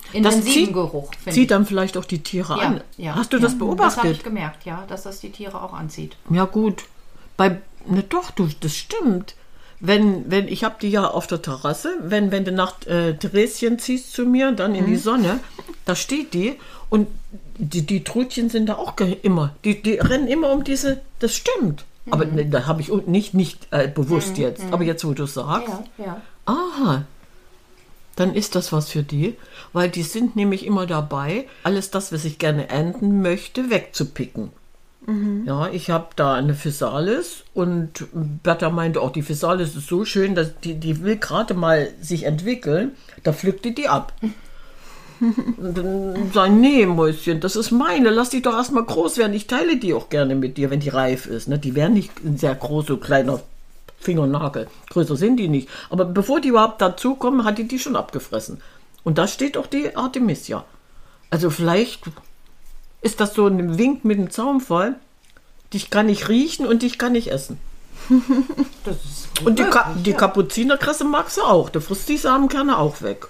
das 0.08 0.14
intensiven 0.36 0.66
zieht, 0.66 0.74
Geruch. 0.74 1.12
zieht 1.30 1.52
dann 1.52 1.66
vielleicht 1.66 1.98
auch 1.98 2.06
die 2.06 2.20
Tiere 2.24 2.58
ja, 2.58 2.68
an. 2.68 2.82
ja, 2.98 3.16
Hast 3.16 3.34
du 3.34 3.38
ja. 3.38 3.44
das 3.44 3.54
Das 3.54 3.60
habe 3.62 3.66
beobachtet? 3.76 4.12
ich 4.18 4.24
gemerkt, 4.24 4.66
ja, 4.66 4.84
dass 4.88 5.04
das 5.04 5.20
die 5.20 5.32
Tiere 5.32 5.62
auch 5.62 5.74
anzieht. 5.74 6.16
Ja 6.30 6.46
gut, 6.46 6.84
bei 7.38 7.58
ne 7.88 8.04
doch, 8.04 8.32
du, 8.32 8.48
das 8.60 8.76
stimmt. 8.76 9.36
Wenn, 9.80 10.30
wenn 10.30 10.48
ich 10.48 10.64
habe 10.64 10.76
die 10.80 10.90
ja 10.90 11.08
auf 11.08 11.26
der 11.26 11.42
Terrasse, 11.42 11.96
wenn, 12.04 12.32
wenn 12.32 12.46
du 12.46 12.52
nach 12.52 12.86
äh, 12.86 13.14
Theresien 13.16 13.80
ziehst 13.80 14.14
zu 14.14 14.26
mir, 14.26 14.52
dann 14.52 14.76
in 14.76 14.86
die 14.86 14.96
Sonne, 14.98 15.40
da 15.86 15.96
steht 15.96 16.36
die 16.36 16.56
und 16.90 17.08
die, 17.58 17.84
die 17.86 18.04
Trutchen 18.04 18.50
sind 18.50 18.68
da 18.68 18.76
auch 18.76 18.96
immer. 19.24 19.56
Die, 19.64 19.82
die 19.82 19.94
rennen 19.94 20.28
immer 20.28 20.52
um 20.52 20.64
diese, 20.64 21.02
das 21.18 21.34
stimmt. 21.34 21.86
Aber 22.12 22.26
ne, 22.26 22.46
da 22.46 22.68
habe 22.68 22.82
ich 22.82 22.92
nicht, 23.08 23.34
nicht 23.34 23.68
äh, 23.72 23.88
bewusst 23.88 24.38
jetzt. 24.38 24.64
Aber 24.72 24.84
jetzt, 24.84 25.04
wo 25.06 25.14
du 25.14 25.26
sagst, 25.26 25.68
Ja, 25.98 26.06
ja. 26.06 26.22
Aha. 26.46 27.06
Dann 28.16 28.36
ist 28.36 28.56
das 28.56 28.72
was 28.74 28.90
für 28.90 29.04
die, 29.04 29.36
weil 29.74 29.90
die 29.90 30.04
sind 30.04 30.36
nämlich 30.36 30.66
immer 30.66 30.86
dabei, 30.86 31.48
alles 31.64 31.92
das, 31.92 32.12
was 32.12 32.26
ich 32.26 32.40
gerne 32.40 32.70
ernten 32.70 33.22
möchte, 33.22 33.70
wegzupicken. 33.70 34.52
Ja, 35.46 35.68
ich 35.70 35.90
habe 35.90 36.10
da 36.16 36.36
eine 36.36 36.54
Physalis 36.54 37.44
und 37.56 38.06
Bertha 38.44 38.70
meinte 38.70 39.02
auch, 39.02 39.12
die 39.12 39.24
Physalis 39.24 39.76
ist 39.76 39.88
so 39.88 40.06
schön, 40.06 40.36
dass 40.36 40.60
die, 40.60 40.76
die 40.76 41.04
will 41.04 41.18
gerade 41.18 41.56
mal 41.56 41.90
sich 42.00 42.24
entwickeln, 42.24 42.92
da 43.24 43.34
pflückt 43.34 43.66
die 43.66 43.74
die 43.74 43.88
ab. 43.90 44.14
Und 45.22 45.78
dann 45.78 46.32
sag 46.34 46.52
nee, 46.52 46.84
Mäuschen, 46.88 47.40
das 47.42 47.56
ist 47.56 47.70
meine, 47.70 48.10
lass 48.10 48.32
die 48.32 48.42
doch 48.42 48.56
erstmal 48.56 48.86
groß 48.86 49.18
werden. 49.18 49.36
Ich 49.36 49.46
teile 49.46 49.78
die 49.78 49.94
auch 49.94 50.10
gerne 50.10 50.34
mit 50.34 50.58
dir, 50.58 50.72
wenn 50.72 50.80
die 50.80 50.90
reif 50.90 51.28
ist. 51.28 51.48
Ne? 51.48 51.60
Die 51.60 51.76
werden 51.76 51.94
nicht 51.94 52.12
sehr 52.38 52.56
groß, 52.56 52.88
so 52.88 52.98
kleiner 52.98 53.40
Fingernagel. 54.02 54.68
Größer 54.90 55.16
sind 55.16 55.38
die 55.38 55.48
nicht. 55.48 55.70
Aber 55.90 56.06
bevor 56.06 56.42
die 56.42 56.50
überhaupt 56.50 56.82
dazukommen, 56.82 57.46
hat 57.46 57.58
die 57.58 57.68
die 57.68 57.80
schon 57.80 57.96
abgefressen. 57.96 58.62
Und 59.04 59.18
da 59.18 59.28
steht 59.28 59.58
auch 59.58 59.68
die 59.68 59.96
Artemisia. 59.96 60.66
Also 61.30 61.50
vielleicht 61.50 62.04
ist 63.02 63.20
das 63.20 63.34
so 63.34 63.48
ein 63.48 63.78
Wink 63.78 64.06
mit 64.06 64.18
dem 64.18 64.30
Zaunfall. 64.30 64.96
Dich 65.74 65.90
kann 65.90 66.10
ich 66.10 66.30
riechen 66.30 66.66
und 66.66 66.84
dich 66.84 66.98
kann 66.98 67.16
ich 67.16 67.32
essen. 67.32 67.60
Und 69.46 69.60
die, 69.60 69.64
Ka 69.64 69.96
die. 69.96 70.14
Kapuzinerkresse 70.14 71.04
magst 71.04 71.38
du 71.38 71.42
auch. 71.44 71.70
Du 71.70 71.80
frisst 71.80 72.10
die 72.10 72.18
Samenkerne 72.18 72.78
auch 72.78 73.02
weg. 73.02 73.28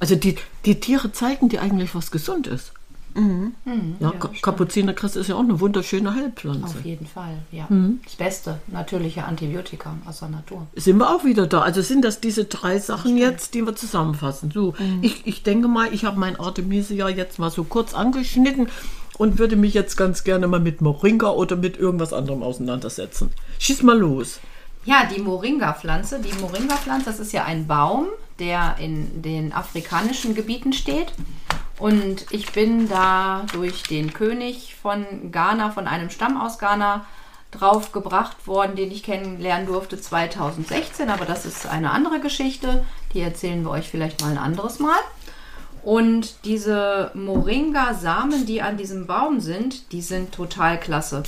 Also 0.00 0.16
die, 0.16 0.36
die 0.64 0.80
Tiere 0.80 1.12
zeigen 1.12 1.48
dir 1.48 1.62
eigentlich, 1.62 1.94
was 1.94 2.10
gesund 2.10 2.46
ist. 2.46 2.72
Ja, 3.98 4.10
Ka 4.12 4.30
Kapuzinerkresse 4.40 5.20
ist 5.20 5.28
ja 5.28 5.34
auch 5.34 5.40
eine 5.40 5.60
wunderschöne 5.60 6.14
Heilpflanze. 6.14 6.78
Auf 6.78 6.84
jeden 6.84 7.06
Fall, 7.06 7.38
ja. 7.50 7.66
Mhm. 7.68 8.00
Das 8.04 8.16
beste 8.16 8.60
natürliche 8.68 9.24
Antibiotikum 9.24 10.00
aus 10.06 10.20
der 10.20 10.28
Natur. 10.28 10.66
Sind 10.76 10.98
wir 10.98 11.10
auch 11.10 11.24
wieder 11.24 11.46
da. 11.46 11.62
Also 11.62 11.82
sind 11.82 12.04
das 12.04 12.20
diese 12.20 12.44
drei 12.44 12.78
Sachen 12.78 13.16
jetzt, 13.16 13.54
die 13.54 13.62
wir 13.62 13.74
zusammenfassen. 13.74 14.50
So, 14.50 14.74
ich, 15.02 15.26
ich 15.26 15.42
denke 15.42 15.68
mal, 15.68 15.92
ich 15.92 16.04
habe 16.04 16.18
mein 16.18 16.38
Artemisia 16.38 17.08
jetzt 17.08 17.38
mal 17.38 17.50
so 17.50 17.64
kurz 17.64 17.94
angeschnitten 17.94 18.68
und 19.18 19.38
würde 19.38 19.56
mich 19.56 19.74
jetzt 19.74 19.96
ganz 19.96 20.24
gerne 20.24 20.46
mal 20.46 20.60
mit 20.60 20.80
Moringa 20.80 21.30
oder 21.30 21.56
mit 21.56 21.76
irgendwas 21.76 22.12
anderem 22.12 22.42
auseinandersetzen. 22.42 23.30
Schieß 23.58 23.82
mal 23.82 23.98
los. 23.98 24.40
Ja, 24.84 25.04
die 25.04 25.20
Moringa-Pflanze. 25.20 26.20
Die 26.20 26.32
Moringa-Pflanze, 26.40 27.04
das 27.04 27.20
ist 27.20 27.32
ja 27.32 27.44
ein 27.44 27.66
Baum, 27.66 28.06
der 28.38 28.76
in 28.78 29.20
den 29.20 29.52
afrikanischen 29.52 30.34
Gebieten 30.34 30.72
steht. 30.72 31.12
Und 31.80 32.26
ich 32.30 32.52
bin 32.52 32.88
da 32.90 33.46
durch 33.52 33.82
den 33.84 34.12
König 34.12 34.76
von 34.80 35.32
Ghana, 35.32 35.70
von 35.70 35.86
einem 35.86 36.10
Stamm 36.10 36.38
aus 36.38 36.58
Ghana, 36.58 37.06
drauf 37.50 37.90
gebracht 37.90 38.46
worden, 38.46 38.76
den 38.76 38.92
ich 38.92 39.02
kennenlernen 39.02 39.66
durfte 39.66 39.98
2016. 39.98 41.08
Aber 41.08 41.24
das 41.24 41.46
ist 41.46 41.66
eine 41.66 41.90
andere 41.90 42.20
Geschichte. 42.20 42.84
Die 43.14 43.20
erzählen 43.20 43.64
wir 43.64 43.70
euch 43.70 43.88
vielleicht 43.88 44.20
mal 44.20 44.30
ein 44.30 44.38
anderes 44.38 44.78
Mal. 44.78 44.98
Und 45.82 46.44
diese 46.44 47.10
Moringa-Samen, 47.14 48.44
die 48.44 48.60
an 48.60 48.76
diesem 48.76 49.06
Baum 49.06 49.40
sind, 49.40 49.90
die 49.92 50.02
sind 50.02 50.32
total 50.32 50.78
klasse. 50.78 51.22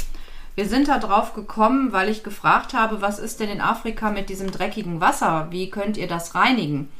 Wir 0.54 0.68
sind 0.68 0.88
da 0.88 0.98
drauf 0.98 1.32
gekommen, 1.32 1.92
weil 1.92 2.10
ich 2.10 2.22
gefragt 2.22 2.74
habe, 2.74 3.00
was 3.00 3.18
ist 3.18 3.40
denn 3.40 3.48
in 3.48 3.62
Afrika 3.62 4.10
mit 4.10 4.28
diesem 4.28 4.50
dreckigen 4.50 5.00
Wasser? 5.00 5.46
Wie 5.48 5.70
könnt 5.70 5.96
ihr 5.96 6.08
das 6.08 6.34
reinigen? 6.34 6.90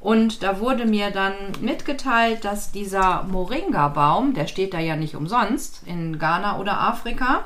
Und 0.00 0.42
da 0.44 0.60
wurde 0.60 0.84
mir 0.86 1.10
dann 1.10 1.34
mitgeteilt, 1.60 2.44
dass 2.44 2.70
dieser 2.70 3.24
Moringa-Baum, 3.24 4.32
der 4.34 4.46
steht 4.46 4.72
da 4.72 4.78
ja 4.78 4.94
nicht 4.94 5.16
umsonst 5.16 5.82
in 5.86 6.18
Ghana 6.20 6.58
oder 6.58 6.80
Afrika. 6.80 7.44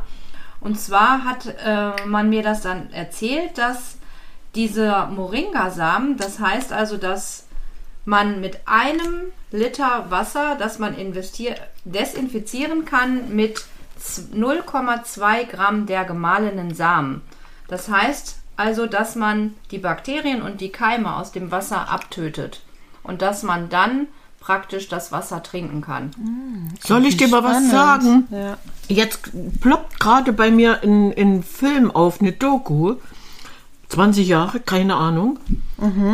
Und 0.61 0.79
zwar 0.79 1.25
hat 1.25 1.47
äh, 1.65 1.93
man 2.07 2.29
mir 2.29 2.43
das 2.43 2.61
dann 2.61 2.93
erzählt, 2.93 3.57
dass 3.57 3.97
dieser 4.55 5.07
Moringa-Samen, 5.07 6.19
das 6.19 6.41
heißt 6.41 6.73
also, 6.75 6.99
dass 6.99 7.47
man 8.05 8.41
mit 8.41 8.61
einem 8.67 9.33
Liter 9.51 10.11
Wasser, 10.11 10.57
das 10.59 10.79
man 10.79 10.95
desinfizieren 11.85 12.85
kann, 12.85 13.35
mit 13.35 13.65
z- 13.97 14.35
0,2 14.35 15.47
Gramm 15.47 15.87
der 15.87 16.05
gemahlenen 16.05 16.75
Samen. 16.75 17.23
Das 17.69 17.89
heißt 17.89 18.42
also, 18.57 18.87
dass 18.87 19.17
man 19.17 19.55
die 19.71 19.79
Bakterien 19.79 20.43
und 20.43 20.61
die 20.61 20.71
Keime 20.71 21.17
aus 21.17 21.33
dem 21.33 21.51
Wasser 21.51 21.89
abtötet 21.89 22.61
und 23.03 23.23
dass 23.23 23.43
man 23.43 23.69
dann 23.69 24.07
praktisch 24.41 24.89
das 24.89 25.13
Wasser 25.13 25.43
trinken 25.43 25.81
kann. 25.81 26.11
Soll 26.85 27.07
ich 27.07 27.17
dir 27.17 27.29
mal 27.29 27.45
was 27.45 27.71
sagen? 27.71 28.27
Ja. 28.31 28.59
Jetzt 28.89 29.31
ploppt 29.61 30.01
gerade 30.01 30.33
bei 30.33 30.51
mir 30.51 30.83
ein, 30.83 31.13
ein 31.17 31.43
Film 31.43 31.91
auf, 31.91 32.21
eine 32.21 32.33
Doku. 32.33 32.97
20 33.89 34.27
Jahre, 34.27 34.59
keine 34.59 34.97
Ahnung. 34.97 35.39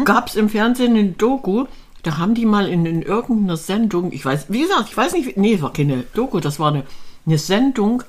Gab 0.05 0.29
es 0.29 0.35
im 0.35 0.49
Fernsehen 0.49 0.97
eine 0.97 1.11
Doku, 1.11 1.67
da 2.03 2.19
haben 2.19 2.35
die 2.35 2.47
mal 2.47 2.69
in, 2.69 2.87
in 2.87 3.03
irgendeiner 3.03 3.57
Sendung, 3.57 4.13
ich 4.13 4.25
weiß, 4.25 4.47
wie 4.49 4.63
gesagt, 4.63 4.89
ich 4.89 4.97
weiß 4.97 5.13
nicht, 5.13 5.37
nee, 5.37 5.55
es 5.55 5.63
war 5.63 5.73
keine 5.73 6.05
Doku, 6.15 6.41
das 6.41 6.59
war 6.59 6.69
eine, 6.73 6.85
eine 7.27 7.39
Sendung, 7.39 8.03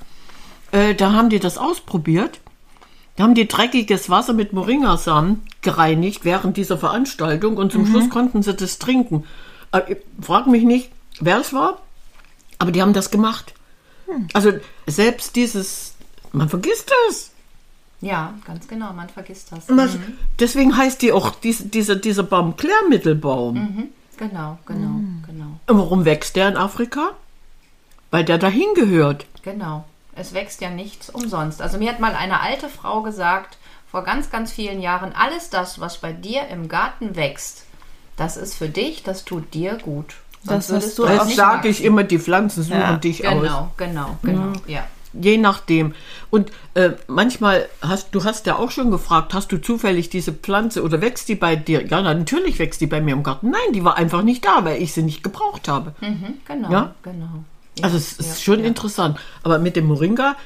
äh, 0.72 0.94
da 0.94 1.12
haben 1.12 1.28
die 1.28 1.38
das 1.38 1.58
ausprobiert. 1.58 2.40
Da 3.16 3.24
haben 3.24 3.34
die 3.34 3.46
dreckiges 3.48 4.08
Wasser 4.08 4.32
mit 4.32 4.52
Moringasamen 4.52 5.42
gereinigt 5.62 6.24
während 6.24 6.56
dieser 6.56 6.78
Veranstaltung 6.78 7.56
und 7.56 7.72
zum 7.72 7.86
Schluss 7.86 8.08
konnten 8.10 8.42
sie 8.42 8.54
das 8.54 8.78
trinken. 8.78 9.24
Äh, 9.72 9.92
ich 9.92 9.98
frag 10.24 10.46
mich 10.46 10.64
nicht, 10.64 10.90
wer 11.20 11.38
es 11.40 11.52
war, 11.52 11.78
aber 12.58 12.72
die 12.72 12.80
haben 12.82 12.92
das 12.94 13.10
gemacht. 13.10 13.52
Also 14.32 14.52
selbst 14.86 15.36
dieses, 15.36 15.94
man 16.32 16.48
vergisst 16.48 16.90
es. 17.10 17.30
Ja, 18.00 18.34
ganz 18.46 18.66
genau, 18.66 18.92
man 18.94 19.08
vergisst 19.10 19.52
das. 19.52 19.68
Man- 19.68 20.16
Deswegen 20.38 20.76
heißt 20.76 21.02
die 21.02 21.12
auch 21.12 21.30
diese, 21.34 21.64
dieser, 21.66 21.96
dieser 21.96 22.22
Baum 22.22 22.56
Klärmittelbaum. 22.56 23.54
Mhm, 23.54 23.88
genau, 24.16 24.58
genau, 24.66 25.00
genau. 25.26 25.60
Und 25.66 25.78
warum 25.78 26.04
wächst 26.06 26.34
der 26.36 26.48
in 26.48 26.56
Afrika? 26.56 27.10
Weil 28.10 28.24
der 28.24 28.38
dahin 28.38 28.66
gehört. 28.74 29.26
Genau. 29.42 29.84
Es 30.20 30.34
wächst 30.34 30.60
ja 30.60 30.68
nichts 30.68 31.08
umsonst. 31.08 31.62
Also 31.62 31.78
mir 31.78 31.90
hat 31.90 31.98
mal 31.98 32.14
eine 32.14 32.40
alte 32.40 32.68
Frau 32.68 33.00
gesagt, 33.00 33.56
vor 33.90 34.04
ganz, 34.04 34.30
ganz 34.30 34.52
vielen 34.52 34.80
Jahren, 34.82 35.12
alles 35.14 35.48
das, 35.50 35.80
was 35.80 35.98
bei 35.98 36.12
dir 36.12 36.46
im 36.48 36.68
Garten 36.68 37.16
wächst, 37.16 37.64
das 38.16 38.36
ist 38.36 38.54
für 38.54 38.68
dich, 38.68 39.02
das 39.02 39.24
tut 39.24 39.54
dir 39.54 39.78
gut. 39.82 40.16
Das 40.44 40.68
Sonst 40.68 40.98
du 40.98 41.06
Das 41.06 41.26
nicht 41.26 41.36
sage 41.36 41.68
ich 41.68 41.82
immer, 41.82 42.04
die 42.04 42.18
Pflanzen 42.18 42.62
suchen 42.62 42.80
Ja, 42.80 42.96
dich 42.96 43.26
aus. 43.26 43.40
Genau, 43.42 43.70
genau, 43.76 44.18
genau. 44.22 44.52
Ja. 44.66 44.86
Je 45.12 45.38
nachdem. 45.38 45.94
Und 46.30 46.52
äh, 46.74 46.90
manchmal 47.08 47.68
hast 47.82 48.14
du 48.14 48.22
hast 48.22 48.46
ja 48.46 48.56
auch 48.56 48.70
schon 48.70 48.90
gefragt, 48.90 49.34
hast 49.34 49.50
du 49.52 49.60
zufällig 49.60 50.08
diese 50.08 50.32
Pflanze 50.32 50.82
oder 50.82 51.00
wächst 51.00 51.28
die 51.28 51.34
bei 51.34 51.56
dir? 51.56 51.84
Ja, 51.86 52.00
natürlich 52.00 52.58
wächst 52.58 52.80
die 52.80 52.86
bei 52.86 53.00
mir 53.00 53.14
im 53.14 53.22
Garten. 53.22 53.50
Nein, 53.50 53.72
die 53.72 53.84
war 53.84 53.96
einfach 53.96 54.22
nicht 54.22 54.44
da, 54.44 54.64
weil 54.64 54.80
ich 54.80 54.92
sie 54.92 55.02
nicht 55.02 55.24
gebraucht 55.24 55.66
habe. 55.66 55.94
Mhm, 56.00 56.34
genau, 56.46 56.70
Ja? 56.70 56.94
genau. 57.02 57.44
Ja, 57.78 57.84
Also 57.84 57.96
es 57.96 58.12
ist 58.14 58.38
ja, 58.38 58.44
schon 58.44 58.60
ja. 58.60 58.66
interessant. 58.66 59.18
Aber 59.42 59.58
mit 59.58 59.76
dem 59.76 59.86
Moringa 59.86 60.36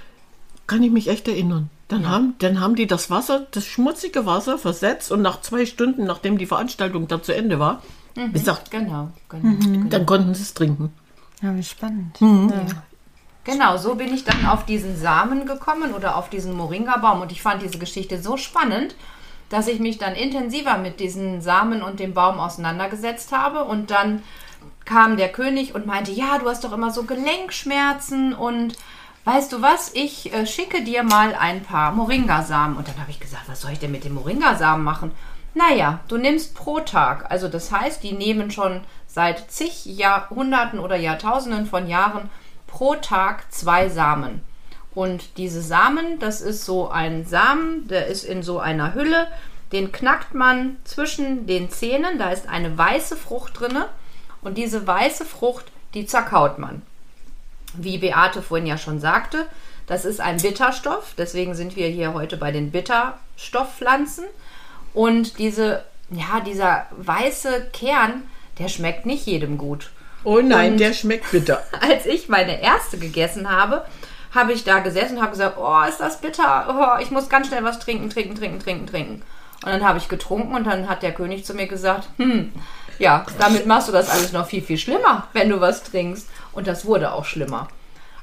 kann 0.67 0.83
ich 0.83 0.91
mich 0.91 1.09
echt 1.09 1.29
erinnern. 1.29 1.71
Dann, 1.89 2.09
haben, 2.09 2.35
dann 2.39 2.61
haben 2.61 2.77
die 2.77 2.87
das 2.87 3.11
Wasser, 3.11 3.47
das 3.51 3.67
schmutzige 3.67 4.25
Wasser 4.25 4.57
versetzt 4.59 5.13
und 5.13 5.21
nach 5.21 5.43
zwei 5.43 5.67
Stunden, 5.67 6.05
nachdem 6.05 6.39
die 6.39 6.47
Veranstaltung 6.47 7.09
da 7.09 7.23
zu 7.23 7.35
Ende 7.35 7.59
war, 7.59 7.83
wie 8.15 8.33
gesagt, 8.33 8.71
Genau, 8.71 9.11
genau. 9.29 9.57
genau. 9.61 9.89
dann 9.91 10.07
konnten 10.07 10.35
sie 10.35 10.43
es 10.43 10.55
trinken. 10.55 10.93
Ja, 11.43 11.55
wie 11.55 11.63
spannend. 11.63 12.19
Mhm. 12.21 12.49
Ja. 12.51 12.67
Genau, 13.45 13.77
so 13.77 13.97
bin 13.97 14.15
ich 14.15 14.25
dann 14.25 14.47
auf 14.47 14.65
diesen 14.65 14.97
Samen 14.97 15.45
gekommen 15.47 15.93
oder 15.93 16.17
auf 16.17 16.31
diesen 16.31 16.55
Moringa-Baum. 16.57 17.21
Und 17.21 17.31
ich 17.33 17.43
fand 17.43 17.61
diese 17.61 17.79
Geschichte 17.79 18.21
so 18.23 18.39
spannend, 18.39 18.95
dass 19.51 19.69
ich 19.69 19.79
mich 19.81 19.99
dann 19.99 20.15
intensiver 20.15 20.79
mit 20.79 20.99
diesen 21.01 21.43
Samen 21.43 21.83
und 21.83 22.01
dem 22.01 22.15
Baum 22.15 22.41
auseinandergesetzt 22.41 23.33
habe. 23.33 23.65
Und 23.65 23.91
dann 23.91 24.23
kam 24.85 25.17
der 25.17 25.31
König 25.33 25.75
und 25.75 25.87
meinte, 25.87 26.13
ja, 26.13 26.39
du 26.39 26.49
hast 26.49 26.65
doch 26.65 26.73
immer 26.73 26.91
so 26.91 27.05
Gelenkschmerzen 27.05 28.35
und 28.35 28.77
weißt 29.25 29.53
du 29.53 29.63
was, 29.63 29.93
ich 29.95 30.33
äh, 30.33 30.47
schicke 30.47 30.85
dir 30.85 31.03
mal 31.03 31.35
ein 31.35 31.63
paar 31.63 31.93
Moringa-Samen. 31.93 32.77
Und 32.77 32.89
dann 32.89 33.01
habe 33.01 33.11
ich 33.11 33.21
gesagt, 33.21 33.45
was 33.49 33.61
soll 33.61 33.73
ich 33.73 33.79
denn 33.79 33.93
mit 33.93 34.05
den 34.05 34.15
Moringa-Samen 34.15 34.85
machen? 34.85 35.13
Naja, 35.55 36.01
du 36.09 36.17
nimmst 36.17 36.55
pro 36.55 36.81
Tag. 36.81 37.31
Also 37.31 37.49
das 37.49 37.71
heißt, 37.71 38.03
die 38.03 38.13
nehmen 38.13 38.51
schon 38.51 38.81
seit 39.07 39.51
zig 39.51 39.87
Jahrhunderten 39.87 40.81
oder 40.81 40.97
Jahrtausenden 40.97 41.67
von 41.67 41.89
Jahren 41.89 42.29
pro 42.67 42.97
Tag 42.97 43.53
zwei 43.53 43.89
Samen. 43.89 44.43
Und 44.95 45.39
diese 45.39 45.63
Samen, 45.63 46.19
das 46.19 46.41
ist 46.41 46.65
so 46.65 46.89
ein 46.89 47.25
Samen, 47.25 47.89
der 47.89 48.07
ist 48.07 48.25
in 48.25 48.43
so 48.43 48.59
einer 48.59 48.95
Hülle, 48.95 49.29
den 49.73 49.91
knackt 49.91 50.35
man 50.35 50.77
zwischen 50.85 51.47
den 51.47 51.71
Zähnen, 51.71 52.19
da 52.19 52.31
ist 52.31 52.49
eine 52.49 52.77
weiße 52.77 53.17
Frucht 53.17 53.59
drinne 53.59 53.89
und 54.45 54.57
diese 54.59 54.87
weiße 54.87 55.25
Frucht, 55.25 55.67
die 55.95 56.07
zerkaut 56.07 56.59
man. 56.59 56.83
Wie 57.75 57.99
Beate 57.99 58.43
vorhin 58.43 58.67
ja 58.67 58.79
schon 58.79 59.01
sagte, 59.01 59.47
das 59.87 60.05
ist 60.05 60.21
ein 60.21 60.39
Bitterstoff, 60.41 61.15
deswegen 61.19 61.55
sind 61.55 61.77
wir 61.77 61.89
hier 61.89 62.15
heute 62.15 62.37
bei 62.37 62.53
den 62.53 62.71
Bitterstoffpflanzen. 62.71 64.25
Und 64.95 65.39
diese, 65.39 65.85
ja, 66.11 66.41
dieser 66.41 66.87
weiße 66.93 67.71
Kern, 67.73 68.23
der 68.59 68.69
schmeckt 68.69 69.07
nicht 69.07 69.27
jedem 69.27 69.59
gut. 69.59 69.91
Oh 70.23 70.41
nein, 70.41 70.73
Und- 70.73 70.79
der 70.81 70.93
schmeckt 70.95 71.31
bitter. 71.33 71.63
Als 71.81 72.07
ich 72.07 72.29
meine 72.29 72.63
erste 72.63 72.97
gegessen 72.99 73.51
habe, 73.51 73.85
habe 74.35 74.53
ich 74.53 74.65
da 74.65 74.79
gesessen 74.81 75.17
und 75.17 75.23
habe 75.23 75.33
gesagt, 75.33 75.59
oh, 75.59 75.83
ist 75.89 76.01
das 76.01 76.21
bitter, 76.21 76.67
oh, 76.99 77.03
ich 77.03 77.11
muss 77.11 77.29
ganz 77.29 77.49
schnell 77.49 77.63
was 77.65 77.79
trinken, 77.79 78.11
trinken, 78.11 78.35
trinken, 78.35 78.59
trinken, 78.61 78.87
trinken. 78.87 79.23
Und 79.65 79.71
dann 79.71 79.85
habe 79.85 79.99
ich 79.99 80.09
getrunken 80.09 80.55
und 80.55 80.65
dann 80.67 80.89
hat 80.89 81.03
der 81.03 81.13
König 81.13 81.45
zu 81.45 81.55
mir 81.55 81.67
gesagt, 81.67 82.09
hm, 82.19 82.53
ja, 82.99 83.27
damit 83.39 83.67
machst 83.67 83.89
du 83.89 83.93
das 83.93 84.09
alles 84.09 84.33
noch 84.33 84.47
viel, 84.47 84.63
viel 84.63 84.79
schlimmer, 84.79 85.29
wenn 85.33 85.49
du 85.49 85.61
was 85.61 85.83
trinkst. 85.83 86.29
Und 86.53 86.67
das 86.67 86.85
wurde 86.87 87.13
auch 87.13 87.25
schlimmer. 87.25 87.69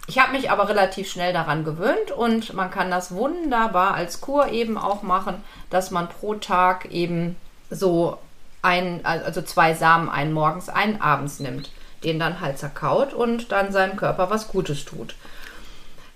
Ich 0.07 0.19
habe 0.19 0.31
mich 0.31 0.49
aber 0.49 0.67
relativ 0.67 1.09
schnell 1.09 1.31
daran 1.31 1.63
gewöhnt 1.63 2.11
und 2.11 2.53
man 2.53 2.71
kann 2.71 2.89
das 2.89 3.11
wunderbar 3.11 3.93
als 3.93 4.19
Kur 4.19 4.49
eben 4.49 4.77
auch 4.77 5.03
machen, 5.03 5.43
dass 5.69 5.91
man 5.91 6.09
pro 6.09 6.35
Tag 6.35 6.91
eben 6.91 7.35
so 7.69 8.17
ein, 8.61 9.05
also 9.05 9.41
zwei 9.41 9.73
Samen, 9.73 10.09
einen 10.09 10.33
morgens, 10.33 10.69
einen 10.69 11.01
abends 11.01 11.39
nimmt, 11.39 11.71
den 12.03 12.19
dann 12.19 12.41
halt 12.41 12.57
zerkaut 12.57 13.13
und 13.13 13.51
dann 13.51 13.71
seinem 13.71 13.95
Körper 13.95 14.29
was 14.29 14.47
Gutes 14.47 14.85
tut. 14.85 15.15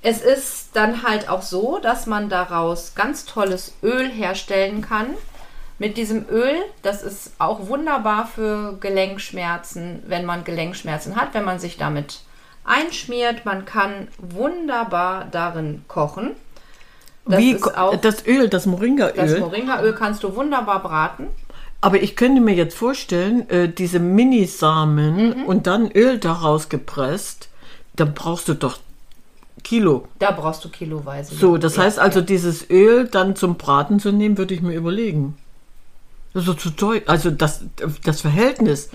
Es 0.01 0.21
ist 0.21 0.69
dann 0.73 1.03
halt 1.03 1.29
auch 1.29 1.41
so, 1.41 1.79
dass 1.79 2.05
man 2.05 2.29
daraus 2.29 2.93
ganz 2.95 3.25
tolles 3.25 3.73
Öl 3.81 4.09
herstellen 4.09 4.81
kann. 4.81 5.07
Mit 5.79 5.97
diesem 5.97 6.25
Öl, 6.29 6.55
das 6.81 7.03
ist 7.03 7.33
auch 7.37 7.67
wunderbar 7.67 8.27
für 8.27 8.77
Gelenkschmerzen, 8.79 10.03
wenn 10.07 10.25
man 10.25 10.43
Gelenkschmerzen 10.43 11.15
hat, 11.15 11.33
wenn 11.33 11.43
man 11.43 11.59
sich 11.59 11.77
damit 11.77 12.21
einschmiert. 12.63 13.45
Man 13.45 13.65
kann 13.65 14.07
wunderbar 14.17 15.25
darin 15.31 15.83
kochen. 15.87 16.31
Das 17.25 17.39
Wie 17.39 17.51
ist 17.51 17.77
auch 17.77 17.95
das 17.95 18.25
Öl, 18.27 18.49
das 18.49 18.65
Moringaöl. 18.67 19.13
das 19.15 19.39
Moringaöl 19.39 19.93
kannst 19.93 20.23
du 20.23 20.35
wunderbar 20.35 20.81
braten. 20.83 21.27
Aber 21.81 22.01
ich 22.01 22.15
könnte 22.15 22.41
mir 22.41 22.53
jetzt 22.55 22.75
vorstellen, 22.77 23.49
äh, 23.49 23.67
diese 23.67 23.99
Minisamen 23.99 25.29
Mhm. 25.39 25.45
und 25.45 25.67
dann 25.67 25.91
Öl 25.91 26.17
daraus 26.19 26.69
gepresst, 26.69 27.49
dann 27.95 28.13
brauchst 28.13 28.47
du 28.47 28.53
doch 28.53 28.79
Kilo. 29.63 30.07
Da 30.19 30.31
brauchst 30.31 30.63
du 30.63 30.69
kiloweise. 30.69 31.33
So, 31.35 31.57
das 31.57 31.75
Ja, 31.75 31.83
heißt 31.83 31.99
also, 31.99 32.21
dieses 32.21 32.69
Öl 32.69 33.07
dann 33.07 33.35
zum 33.35 33.55
Braten 33.55 33.99
zu 33.99 34.11
nehmen, 34.11 34.37
würde 34.37 34.53
ich 34.53 34.61
mir 34.61 34.73
überlegen. 34.75 35.37
Ist 36.35 36.59
zu 36.59 36.69
teuer. 36.71 37.01
Also 37.07 37.31
das, 37.31 37.61
das 38.03 38.21
Verhältnis, 38.21 38.89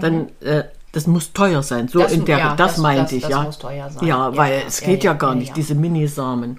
dann, 0.00 0.30
äh, 0.40 0.64
das 0.92 1.06
muss 1.06 1.32
teuer 1.34 1.62
sein. 1.62 1.88
So 1.88 1.98
Mhm, 1.98 2.02
Das 2.04 2.12
in 2.12 2.24
der, 2.24 2.38
ja, 2.38 2.54
das, 2.56 2.72
das- 2.74 2.78
meinte 2.78 3.02
das- 3.02 3.12
ich, 3.12 3.22
das 3.22 3.30
ja. 3.30 3.42
muss 3.42 3.58
teuer 3.58 3.90
sein. 3.90 4.06
Ja, 4.06 4.30
Ja, 4.30 4.36
weil 4.36 4.60
ja, 4.60 4.66
es 4.66 4.80
ja, 4.80 4.86
geht 4.86 5.04
ja, 5.04 5.12
gar 5.12 5.34
nicht, 5.34 5.54
diese 5.56 5.74
Minisamen. 5.74 6.58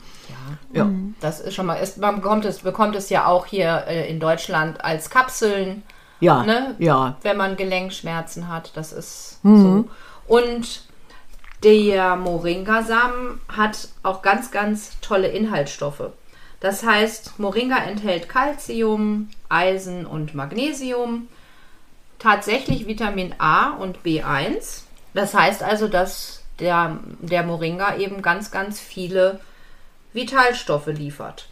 Ja. 0.74 0.88
Das 1.22 1.40
ist 1.40 1.56
schon 1.56 1.66
mal, 1.66 1.76
ist, 1.76 1.98
man 1.98 2.18
bekommt 2.18 2.44
es, 2.46 2.60
bekommt 2.60 2.96
es 2.96 3.10
ja 3.10 3.26
auch 3.26 3.46
hier 3.48 3.86
äh, 3.88 4.10
in 4.12 4.20
Deutschland 4.20 4.84
als 4.84 5.10
Kapseln, 5.10 5.82
Ja, 6.20 6.44
ne? 6.44 6.76
ja. 6.78 7.16
wenn 7.24 7.38
man 7.38 7.56
Gelenkschmerzen 7.56 8.48
hat. 8.50 8.72
Das 8.76 8.92
ist 8.92 9.40
Mhm. 9.44 9.62
so. 10.28 10.34
Und 10.34 10.82
der 11.64 12.16
Moringa-Samen 12.18 13.40
hat 13.48 13.88
auch 14.04 14.22
ganz, 14.22 14.52
ganz 14.52 14.92
tolle 15.02 15.30
Inhaltsstoffe. 15.30 16.04
Das 16.60 16.84
heißt, 16.84 17.40
Moringa 17.40 17.78
enthält 17.78 18.30
Calcium, 18.30 19.30
Eisen 19.50 20.06
und 20.06 20.34
Magnesium, 20.34 21.28
tatsächlich 22.20 22.88
Vitamin 22.88 23.36
A 23.38 23.72
und 23.72 24.00
B1. 24.00 24.82
Das 25.14 25.34
heißt 25.34 25.62
also, 25.64 25.88
dass 25.88 26.44
der, 26.60 27.00
der 27.22 27.44
Moringa 27.44 27.98
eben 27.98 28.22
ganz, 28.22 28.50
ganz 28.50 28.80
viele 28.80 29.40
Vitalstoffe 30.14 30.88
liefert. 30.88 31.48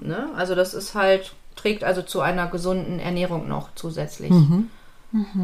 Ne? 0.00 0.28
Also 0.36 0.54
das 0.54 0.74
ist 0.74 0.94
halt, 0.94 1.34
trägt 1.56 1.82
also 1.82 2.02
zu 2.02 2.20
einer 2.20 2.46
gesunden 2.46 3.00
Ernährung 3.00 3.48
noch 3.48 3.70
zusätzlich 3.74 4.30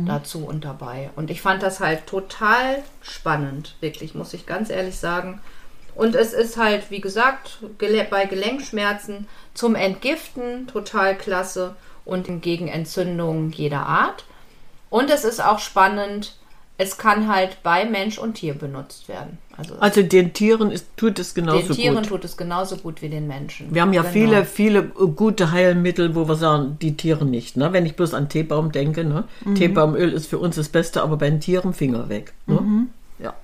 dazu 0.06 0.44
und 0.44 0.64
dabei. 0.64 1.10
Und 1.16 1.30
ich 1.30 1.40
fand 1.42 1.62
das 1.62 1.80
halt 1.80 2.06
total 2.06 2.82
spannend, 3.00 3.76
wirklich, 3.80 4.14
muss 4.14 4.34
ich 4.34 4.46
ganz 4.46 4.70
ehrlich 4.70 4.98
sagen. 4.98 5.40
Und 5.94 6.14
es 6.14 6.32
ist 6.32 6.56
halt, 6.56 6.90
wie 6.90 7.00
gesagt, 7.00 7.58
bei 8.10 8.24
Gelenkschmerzen 8.26 9.26
zum 9.54 9.74
Entgiften 9.74 10.66
total 10.66 11.16
klasse 11.16 11.74
und 12.04 12.42
gegen 12.42 12.68
Entzündungen 12.68 13.50
jeder 13.52 13.86
Art. 13.86 14.24
Und 14.90 15.10
es 15.10 15.24
ist 15.24 15.44
auch 15.44 15.58
spannend, 15.58 16.36
es 16.78 16.96
kann 16.98 17.28
halt 17.32 17.62
bei 17.62 17.84
Mensch 17.84 18.18
und 18.18 18.34
Tier 18.34 18.54
benutzt 18.54 19.08
werden. 19.08 19.38
Also 19.56 19.74
Also 19.78 20.02
den 20.02 20.32
Tieren 20.32 20.70
ist, 20.70 20.86
tut 20.96 21.18
es 21.18 21.34
den 21.34 21.44
genauso 21.44 21.74
Tieren 21.74 21.96
gut. 21.96 22.06
tut 22.08 22.24
es 22.24 22.36
genauso 22.38 22.76
gut 22.78 23.02
wie 23.02 23.10
den 23.10 23.26
Menschen. 23.28 23.72
Wir 23.74 23.82
haben 23.82 23.92
ja 23.92 24.00
Genau. 24.00 24.12
viele, 24.12 24.44
viele 24.46 24.82
gute 24.84 25.50
Heilmittel, 25.52 26.14
wo 26.14 26.26
wir 26.26 26.34
sagen, 26.36 26.78
die 26.80 26.96
Tiere 26.96 27.26
nicht. 27.26 27.56
Ne? 27.58 27.72
Wenn 27.72 27.84
ich 27.86 27.94
bloß 27.96 28.14
an 28.14 28.28
Teebaum 28.30 28.72
denke, 28.72 29.04
ne? 29.04 29.24
Mhm. 29.44 29.54
Teebaumöl 29.54 30.12
ist 30.12 30.26
für 30.26 30.38
uns 30.38 30.56
das 30.56 30.70
Beste, 30.70 31.02
aber 31.02 31.18
bei 31.18 31.28
den 31.28 31.40
Tieren 31.40 31.74
Finger 31.74 32.08
weg. 32.08 32.32
Ne? 32.46 32.60
Mhm. 32.60 32.88
Ja. 33.18 33.34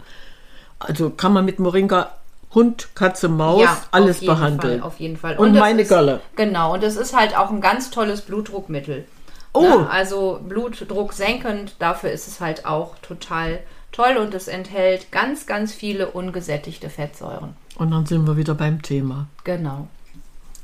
Also 0.79 1.11
kann 1.11 1.33
man 1.35 1.45
mit 1.45 1.59
Moringa 1.59 2.11
Hund, 2.55 2.89
Katze, 2.95 3.29
Maus 3.29 3.69
alles 3.91 4.21
jeden 4.21 4.35
behandeln. 4.35 4.81
Fall, 4.81 4.87
auf 4.87 5.01
jeden 5.01 5.17
Fall. 5.17 5.37
Und 5.37 5.55
das 5.55 5.61
meine 5.61 5.83
ist, 5.83 5.89
Galle. 5.89 6.21
Genau, 6.37 6.75
und 6.75 6.83
es 6.83 6.97
ist 6.97 7.15
halt 7.15 7.37
auch 7.37 7.51
ein 7.51 7.61
ganz 7.61 7.91
tolles 7.91 8.23
Blutdruckmittel. 8.23 9.05
Oh. 9.53 9.63
Ne? 9.63 9.91
Also 9.91 10.41
Blutdruck 10.47 11.13
senkend, 11.13 11.75
dafür 11.79 12.11
ist 12.11 12.29
es 12.29 12.41
halt 12.41 12.65
auch 12.65 12.97
total 12.99 13.61
toll 13.93 14.17
und 14.17 14.35
es 14.35 14.49
enthält 14.49 15.11
ganz, 15.11 15.47
ganz 15.47 15.73
viele 15.73 16.09
ungesättigte 16.11 16.91
Fettsäuren. 16.91 17.55
Und 17.77 17.91
dann 17.91 18.07
sind 18.07 18.27
wir 18.27 18.37
wieder 18.37 18.55
beim 18.55 18.83
Thema. 18.83 19.27
Genau. 19.45 19.89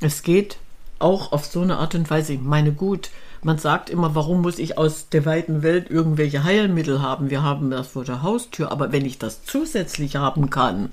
Es 0.01 0.23
geht 0.23 0.57
auch 0.99 1.31
auf 1.31 1.45
so 1.45 1.61
eine 1.61 1.77
Art 1.77 1.95
und 1.95 2.09
Weise. 2.09 2.33
Ich 2.33 2.41
meine, 2.41 2.71
gut, 2.71 3.09
man 3.41 3.57
sagt 3.57 3.89
immer, 3.89 4.15
warum 4.15 4.41
muss 4.41 4.59
ich 4.59 4.77
aus 4.77 5.09
der 5.09 5.25
weiten 5.25 5.61
Welt 5.61 5.89
irgendwelche 5.89 6.43
Heilmittel 6.43 7.01
haben? 7.01 7.29
Wir 7.29 7.43
haben 7.43 7.69
das 7.69 7.89
vor 7.89 8.03
der 8.03 8.23
Haustür, 8.23 8.71
aber 8.71 8.91
wenn 8.91 9.05
ich 9.05 9.19
das 9.19 9.43
zusätzlich 9.43 10.15
haben 10.15 10.49
kann, 10.49 10.91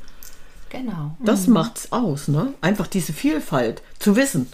Genau. 0.72 1.14
das 1.18 1.48
macht's 1.48 1.92
aus, 1.92 2.28
ne? 2.28 2.54
Einfach 2.62 2.86
diese 2.86 3.12
Vielfalt 3.12 3.82
zu 3.98 4.16
wissen. 4.16 4.50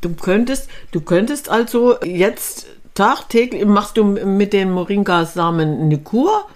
Du 0.00 0.14
könntest, 0.14 0.70
du 0.92 1.00
könntest 1.00 1.48
also 1.48 2.00
jetzt 2.02 2.66
tagtäglich 2.94 3.64
machst 3.64 3.96
du 3.96 4.04
mit 4.04 4.52
den 4.52 4.70
Moringa-Samen 4.70 5.80
eine 5.80 5.98
Kur. 5.98 6.46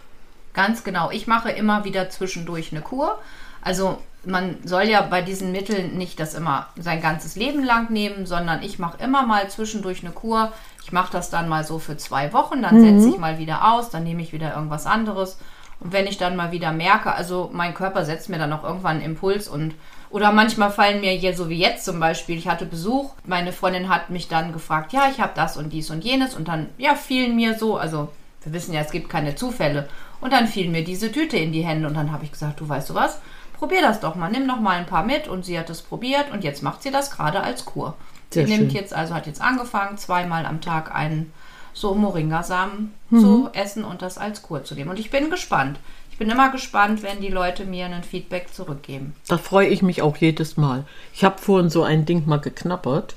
Ganz 0.52 0.84
genau. 0.84 1.10
Ich 1.10 1.26
mache 1.26 1.50
immer 1.50 1.84
wieder 1.84 2.08
zwischendurch 2.10 2.70
eine 2.70 2.82
Kur. 2.82 3.18
Also 3.60 3.98
man 4.24 4.58
soll 4.64 4.84
ja 4.84 5.02
bei 5.02 5.22
diesen 5.22 5.50
Mitteln 5.50 5.98
nicht 5.98 6.20
das 6.20 6.34
immer 6.34 6.68
sein 6.76 7.02
ganzes 7.02 7.34
Leben 7.34 7.64
lang 7.64 7.90
nehmen, 7.90 8.26
sondern 8.26 8.62
ich 8.62 8.78
mache 8.78 9.02
immer 9.02 9.26
mal 9.26 9.50
zwischendurch 9.50 10.04
eine 10.04 10.12
Kur. 10.12 10.52
Ich 10.84 10.92
mache 10.92 11.12
das 11.12 11.30
dann 11.30 11.48
mal 11.48 11.64
so 11.64 11.80
für 11.80 11.96
zwei 11.96 12.32
Wochen, 12.32 12.62
dann 12.62 12.80
setze 12.80 13.08
ich 13.08 13.18
mal 13.18 13.38
wieder 13.38 13.72
aus, 13.72 13.90
dann 13.90 14.04
nehme 14.04 14.22
ich 14.22 14.32
wieder 14.32 14.54
irgendwas 14.54 14.86
anderes. 14.86 15.38
Und 15.84 15.92
wenn 15.92 16.06
ich 16.06 16.16
dann 16.16 16.34
mal 16.34 16.50
wieder 16.50 16.72
merke, 16.72 17.12
also 17.12 17.50
mein 17.52 17.74
Körper 17.74 18.04
setzt 18.04 18.30
mir 18.30 18.38
dann 18.38 18.52
auch 18.52 18.64
irgendwann 18.64 18.96
einen 18.96 19.04
Impuls 19.04 19.48
und 19.48 19.74
oder 20.08 20.32
manchmal 20.32 20.70
fallen 20.70 21.00
mir 21.00 21.10
hier, 21.10 21.36
so 21.36 21.48
wie 21.48 21.58
jetzt 21.58 21.84
zum 21.84 22.00
Beispiel, 22.00 22.38
ich 22.38 22.48
hatte 22.48 22.66
Besuch, 22.66 23.14
meine 23.26 23.52
Freundin 23.52 23.88
hat 23.88 24.10
mich 24.10 24.28
dann 24.28 24.52
gefragt, 24.52 24.92
ja, 24.92 25.08
ich 25.10 25.20
habe 25.20 25.32
das 25.34 25.56
und 25.56 25.72
dies 25.72 25.90
und 25.90 26.04
jenes 26.04 26.34
und 26.34 26.48
dann, 26.48 26.68
ja, 26.78 26.94
fielen 26.94 27.36
mir 27.36 27.58
so, 27.58 27.76
also 27.76 28.08
wir 28.44 28.52
wissen 28.52 28.72
ja, 28.72 28.80
es 28.80 28.92
gibt 28.92 29.08
keine 29.08 29.34
Zufälle. 29.34 29.88
Und 30.20 30.32
dann 30.32 30.46
fiel 30.46 30.70
mir 30.70 30.84
diese 30.84 31.10
Tüte 31.10 31.36
in 31.36 31.52
die 31.52 31.64
Hände 31.64 31.88
und 31.88 31.94
dann 31.94 32.12
habe 32.12 32.24
ich 32.24 32.32
gesagt, 32.32 32.60
du 32.60 32.68
weißt 32.68 32.90
du 32.90 32.94
was, 32.94 33.20
probier 33.58 33.82
das 33.82 34.00
doch 34.00 34.14
mal, 34.14 34.30
nimm 34.30 34.46
noch 34.46 34.60
mal 34.60 34.78
ein 34.78 34.86
paar 34.86 35.04
mit 35.04 35.28
und 35.28 35.44
sie 35.44 35.58
hat 35.58 35.68
es 35.68 35.82
probiert 35.82 36.30
und 36.32 36.44
jetzt 36.44 36.62
macht 36.62 36.82
sie 36.82 36.92
das 36.92 37.10
gerade 37.10 37.42
als 37.42 37.64
Kur. 37.64 37.94
Sehr 38.30 38.46
sie 38.46 38.56
nimmt 38.56 38.70
schön. 38.70 38.80
jetzt, 38.80 38.94
also 38.94 39.14
hat 39.14 39.26
jetzt 39.26 39.42
angefangen, 39.42 39.98
zweimal 39.98 40.46
am 40.46 40.60
Tag 40.60 40.94
einen 40.94 41.32
so 41.74 41.94
Moringasamen 41.94 42.94
zu 43.10 43.50
essen 43.52 43.84
und 43.84 44.00
das 44.00 44.16
als 44.16 44.42
Kur 44.42 44.64
zu 44.64 44.74
nehmen. 44.74 44.90
Und 44.90 44.98
ich 44.98 45.10
bin 45.10 45.28
gespannt. 45.28 45.78
Ich 46.10 46.18
bin 46.18 46.30
immer 46.30 46.50
gespannt, 46.50 47.02
wenn 47.02 47.20
die 47.20 47.28
Leute 47.28 47.64
mir 47.64 47.86
ein 47.86 48.04
Feedback 48.04 48.54
zurückgeben. 48.54 49.14
Da 49.26 49.36
freue 49.36 49.66
ich 49.66 49.82
mich 49.82 50.00
auch 50.00 50.16
jedes 50.16 50.56
Mal. 50.56 50.84
Ich 51.12 51.24
habe 51.24 51.38
vorhin 51.38 51.70
so 51.70 51.82
ein 51.82 52.06
Ding 52.06 52.22
mal 52.26 52.38
geknabbert, 52.38 53.16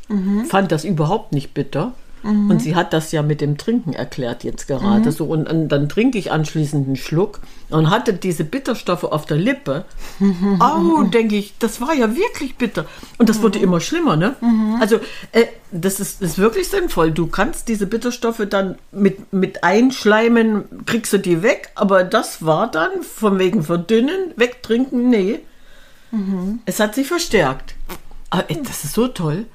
fand 0.49 0.71
das 0.71 0.83
überhaupt 0.83 1.31
nicht 1.31 1.53
bitter. 1.53 1.93
Und 2.27 2.61
sie 2.61 2.75
hat 2.75 2.91
das 2.91 3.11
ja 3.11 3.21
mit 3.21 3.39
dem 3.39 3.57
Trinken 3.57 3.93
erklärt 3.93 4.43
jetzt 4.43 4.67
gerade 4.67 5.11
so. 5.11 5.25
Und, 5.25 5.49
und 5.49 5.69
dann 5.69 5.87
trinke 5.87 6.17
ich 6.17 6.31
anschließend 6.31 6.87
einen 6.87 6.95
Schluck 6.97 7.39
und 7.69 7.89
hatte 7.89 8.13
diese 8.13 8.43
Bitterstoffe 8.43 9.05
auf 9.05 9.25
der 9.25 9.37
Lippe. 9.37 9.85
Au, 10.59 11.03
denke 11.03 11.35
ich, 11.35 11.57
das 11.59 11.79
war 11.79 11.93
ja 11.93 12.15
wirklich 12.15 12.55
bitter. 12.57 12.85
Und 13.17 13.29
das 13.29 13.41
wurde 13.41 13.59
immer 13.59 13.79
schlimmer, 13.79 14.15
ne? 14.15 14.35
Also, 14.81 14.97
äh, 15.31 15.45
das 15.71 15.99
ist, 15.99 16.21
ist 16.21 16.37
wirklich 16.37 16.67
sinnvoll. 16.67 17.11
Du 17.11 17.27
kannst 17.27 17.67
diese 17.67 17.87
Bitterstoffe 17.87 18.45
dann 18.49 18.77
mit, 18.91 19.31
mit 19.31 19.63
einschleimen, 19.63 20.65
kriegst 20.85 21.13
du 21.13 21.19
die 21.19 21.43
weg, 21.43 21.71
aber 21.75 22.03
das 22.03 22.45
war 22.45 22.69
dann 22.69 23.03
von 23.03 23.39
wegen 23.39 23.63
verdünnen, 23.63 24.33
wegtrinken, 24.35 25.09
nee. 25.09 25.39
Es 26.65 26.79
hat 26.79 26.95
sich 26.95 27.07
verstärkt. 27.07 27.75
Aber, 28.29 28.49
ey, 28.49 28.61
das 28.63 28.83
ist 28.83 28.93
so 28.93 29.07
toll, 29.07 29.45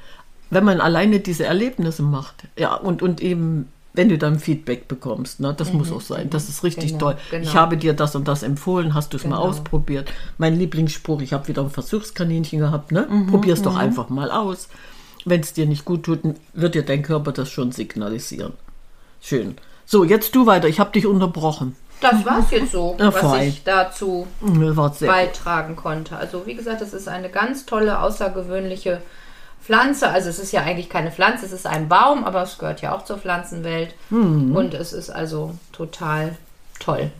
wenn 0.52 0.64
man 0.64 0.80
alleine 0.80 1.18
diese 1.20 1.44
Erlebnisse 1.46 2.02
macht. 2.02 2.34
Ja, 2.58 2.74
und, 2.74 3.00
und 3.02 3.20
eben, 3.22 3.68
wenn 3.94 4.08
du 4.10 4.18
dann 4.18 4.38
Feedback 4.38 4.86
bekommst, 4.86 5.40
ne, 5.40 5.54
das 5.56 5.72
muss 5.72 5.90
auch 5.90 6.00
sein. 6.02 6.28
Das 6.30 6.48
ist 6.48 6.62
richtig 6.62 6.88
Genau, 6.92 6.98
toll. 6.98 7.16
genau. 7.30 7.42
Ich 7.42 7.54
habe 7.56 7.76
dir 7.78 7.94
das 7.94 8.14
und 8.14 8.28
das 8.28 8.42
empfohlen, 8.42 8.92
hast 8.94 9.12
du 9.12 9.16
es 9.16 9.24
mal 9.24 9.36
Genau. 9.36 9.48
ausprobiert. 9.48 10.12
Mein 10.38 10.58
Lieblingsspruch, 10.58 11.22
ich 11.22 11.32
habe 11.32 11.48
wieder 11.48 11.62
ein 11.62 11.70
Versuchskaninchen 11.70 12.58
gehabt, 12.58 12.92
ne? 12.92 13.08
Probier 13.30 13.54
es 13.54 13.62
doch 13.62 13.76
einfach 13.76 14.10
mal 14.10 14.30
aus. 14.30 14.68
Wenn 15.24 15.40
es 15.40 15.52
dir 15.54 15.66
nicht 15.66 15.84
gut 15.84 16.02
tut, 16.02 16.20
wird 16.52 16.74
dir 16.74 16.84
dein 16.84 17.02
Körper 17.02 17.32
das 17.32 17.48
schon 17.50 17.72
signalisieren. 17.72 18.52
Schön. 19.20 19.56
So, 19.86 20.04
jetzt 20.04 20.34
du 20.34 20.46
weiter. 20.46 20.68
Ich 20.68 20.80
habe 20.80 20.92
dich 20.92 21.06
unterbrochen. 21.06 21.76
Das 22.00 22.24
war 22.26 22.40
es 22.40 22.50
jetzt 22.50 22.72
so, 22.72 22.96
Ja, 22.98 23.12
was 23.14 23.20
fein. 23.20 23.48
ich 23.48 23.62
dazu 23.62 24.26
Das 24.40 24.98
beitragen 24.98 25.76
konnte. 25.76 26.16
Also 26.16 26.44
wie 26.46 26.54
gesagt, 26.54 26.82
es 26.82 26.92
ist 26.92 27.08
eine 27.08 27.28
ganz 27.30 27.64
tolle, 27.64 28.00
außergewöhnliche 28.00 29.00
Pflanze. 29.64 30.08
Also 30.08 30.28
es 30.28 30.38
ist 30.38 30.52
ja 30.52 30.62
eigentlich 30.62 30.88
keine 30.90 31.10
Pflanze, 31.12 31.46
es 31.46 31.52
ist 31.52 31.66
ein 31.66 31.88
Baum, 31.88 32.24
aber 32.24 32.42
es 32.42 32.58
gehört 32.58 32.80
ja 32.82 32.94
auch 32.94 33.04
zur 33.04 33.18
Pflanzenwelt. 33.18 33.94
Mhm. 34.10 34.54
Und 34.56 34.74
es 34.74 34.92
ist 34.92 35.10
also 35.10 35.54
total 35.72 36.36
toll. 36.80 37.10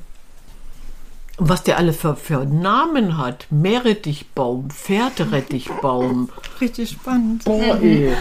Was 1.39 1.63
der 1.63 1.79
alle 1.79 1.93
für, 1.93 2.15
für 2.15 2.45
Namen 2.45 3.17
hat. 3.17 3.47
Meerrettichbaum, 3.51 4.71
Pferderettichbaum, 4.71 6.29
Richtig 6.61 6.91
spannend. 6.91 7.43
oh, 7.47 7.61
ey. 7.81 8.13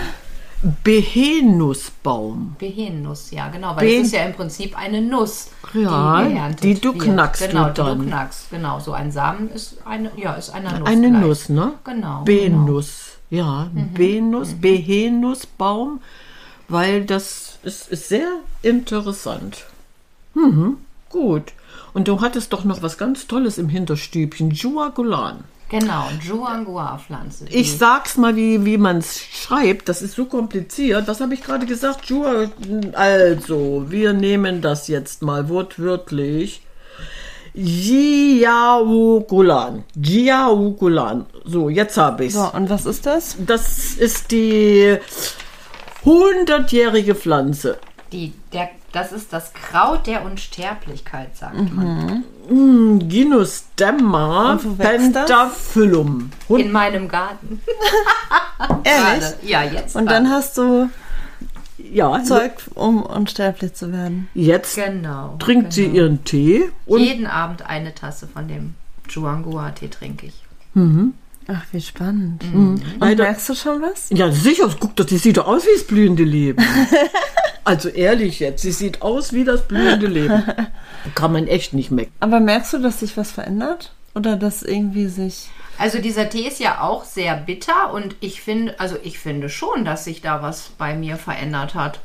Behenusbaum. 0.84 2.55
Behennuss, 2.60 3.31
ja 3.31 3.47
genau, 3.49 3.75
weil 3.75 3.88
Behn- 3.88 4.01
es 4.01 4.07
ist 4.07 4.13
ja 4.13 4.23
im 4.25 4.34
Prinzip 4.34 4.77
eine 4.77 5.01
Nuss, 5.01 5.49
Ja, 5.73 6.23
die 6.62 6.75
die 6.75 6.79
du 6.81 6.93
wird. 6.93 7.03
knackst 7.03 7.49
Genau, 7.49 7.65
du 7.65 7.69
die 7.73 7.81
dann. 7.81 7.99
du 7.99 8.05
knackst. 8.05 8.49
Genau, 8.51 8.79
so 8.79 8.93
ein 8.93 9.12
Samen 9.12 9.49
ist 9.49 9.77
eine, 9.86 10.12
ja, 10.17 10.34
ist 10.34 10.51
eine 10.51 10.69
Nuss. 10.79 10.88
Eine 10.88 11.10
gleich. 11.10 11.21
Nuss, 11.21 11.49
ne? 11.49 11.73
Genau. 11.84 12.21
Benuss. 12.23 13.11
Ja, 13.32 13.72
Venus, 13.74 14.54
Behenusbaum, 14.54 16.02
weil 16.67 17.06
das 17.06 17.58
ist, 17.63 17.89
ist 17.89 18.10
sehr 18.10 18.28
interessant. 18.62 19.65
Mhm, 20.34 20.78
gut. 21.10 21.54
Und 21.94 22.08
du 22.10 22.20
hattest 22.22 22.52
doch 22.52 22.65
noch 22.65 22.84
was 22.84 22.98
ganz 22.98 23.28
Tolles 23.28 23.58
im 23.58 23.70
Hinterstübchen, 23.70 24.52
Juagulan. 24.52 25.46
Genau, 25.70 26.10
Juangua-Pflanze. 26.22 27.46
Ich 27.50 27.78
sag's 27.78 28.17
mal, 28.17 28.36
wie, 28.36 28.65
wie 28.65 28.78
man 28.78 28.98
es 28.98 29.22
schreibt. 29.22 29.88
Das 29.88 30.02
ist 30.02 30.15
so 30.15 30.26
kompliziert. 30.26 31.08
Was 31.08 31.22
habe 31.22 31.34
ich 31.34 31.41
gerade 31.41 31.65
gesagt? 31.65 32.08
Jua, 32.08 32.50
also, 32.91 33.86
wir 33.88 34.12
nehmen 34.12 34.62
das 34.62 34.89
jetzt 34.89 35.22
mal 35.22 35.48
wortwörtlich. 35.48 36.62
Jiaugulan. 38.52 39.84
Jiaugulan. 39.96 41.26
So, 41.46 41.70
jetzt 41.70 41.98
habe 41.98 42.26
ich's. 42.26 42.36
So, 42.36 42.50
und 42.54 42.70
was 42.70 42.86
ist 42.86 43.06
das? 43.06 43.36
Das 43.46 43.94
ist 43.96 44.32
die 44.32 44.98
hundertjährige 46.06 47.16
Pflanze. 47.16 47.78
Die, 48.12 48.34
der, 48.52 48.70
das 48.92 49.12
ist 49.14 49.32
das 49.32 49.54
Kraut 49.54 50.06
der 50.08 50.24
Unsterblichkeit, 50.26 51.36
sagt 51.38 51.56
Mhm. 51.56 51.76
man. 51.76 52.24
Wo 54.64 54.78
wächst 54.78 55.16
das? 55.16 55.26
pentaphyllum. 55.26 56.30
In 56.50 56.72
meinem 56.72 57.08
Garten. 57.08 57.62
Ehrlich? 58.84 59.24
Ja, 59.44 59.64
jetzt. 59.64 59.96
Und 59.96 60.08
dann 60.12 60.30
hast 60.30 60.58
du 60.58 60.90
Ja, 61.91 62.23
Zeug, 62.23 62.54
um 62.75 63.04
unsterblich 63.04 63.73
zu 63.73 63.91
werden. 63.91 64.30
jetzt 64.34 64.75
Genau. 64.75 65.36
trinkt 65.39 65.73
sie 65.73 65.84
genau. 65.86 65.95
ihren 65.95 66.23
Tee 66.23 66.63
und 66.86 67.01
Jeden 67.01 67.27
Abend 67.27 67.65
eine 67.65 67.93
Tasse 67.93 68.27
von 68.27 68.47
dem 68.47 68.75
Juangua-Tee 69.10 69.89
trinke 69.89 70.27
ich. 70.27 70.34
Ach, 71.47 71.63
wie 71.71 71.82
spannend. 71.82 72.43
Mhm. 72.54 72.69
Und 72.75 72.84
Leider- 72.99 73.23
merkst 73.25 73.49
du 73.49 73.56
schon 73.56 73.82
was? 73.82 74.08
Ja, 74.10 74.32
sicher, 74.32 74.69
guck 74.80 74.95
doch, 74.95 75.06
die 75.06 75.17
sieht 75.17 75.38
doch 75.38 75.47
aus 75.47 75.65
wie 75.65 75.73
das 75.75 75.84
blühende 75.86 76.23
Leben. 76.23 76.63
also 77.65 77.89
ehrlich 77.89 78.39
jetzt, 78.39 78.62
sie 78.62 78.71
sieht 78.71 79.01
aus 79.01 79.34
wie 79.34 79.43
das 79.43 79.67
blühende 79.67 80.08
Leben. 80.08 80.43
Kann 81.15 81.34
man 81.34 81.47
echt 81.47 81.73
nicht 81.73 81.91
meckern. 81.91 82.13
Aber 82.21 82.39
merkst 82.39 82.73
du, 82.73 82.77
dass 82.77 82.99
sich 83.01 83.17
was 83.17 83.32
verändert? 83.32 83.91
Oder 84.13 84.36
dass 84.36 84.63
irgendwie 84.63 85.08
sich. 85.08 85.50
Also 85.78 86.00
dieser 86.00 86.30
Tee 86.30 86.47
ist 86.47 86.60
ja 86.60 86.82
auch 86.82 87.06
sehr 87.06 87.36
bitter 87.36 87.93
und 87.93 88.15
ich 88.19 88.41
finde, 88.41 88.80
also 88.80 88.97
ich 89.04 89.19
finde 89.19 89.50
schon, 89.50 89.86
dass 89.86 90.04
sich 90.04 90.21
da 90.21 90.41
was 90.41 90.71
bei 90.78 90.95
mir 90.95 91.15
verändert 91.15 91.76
hat. 91.76 92.02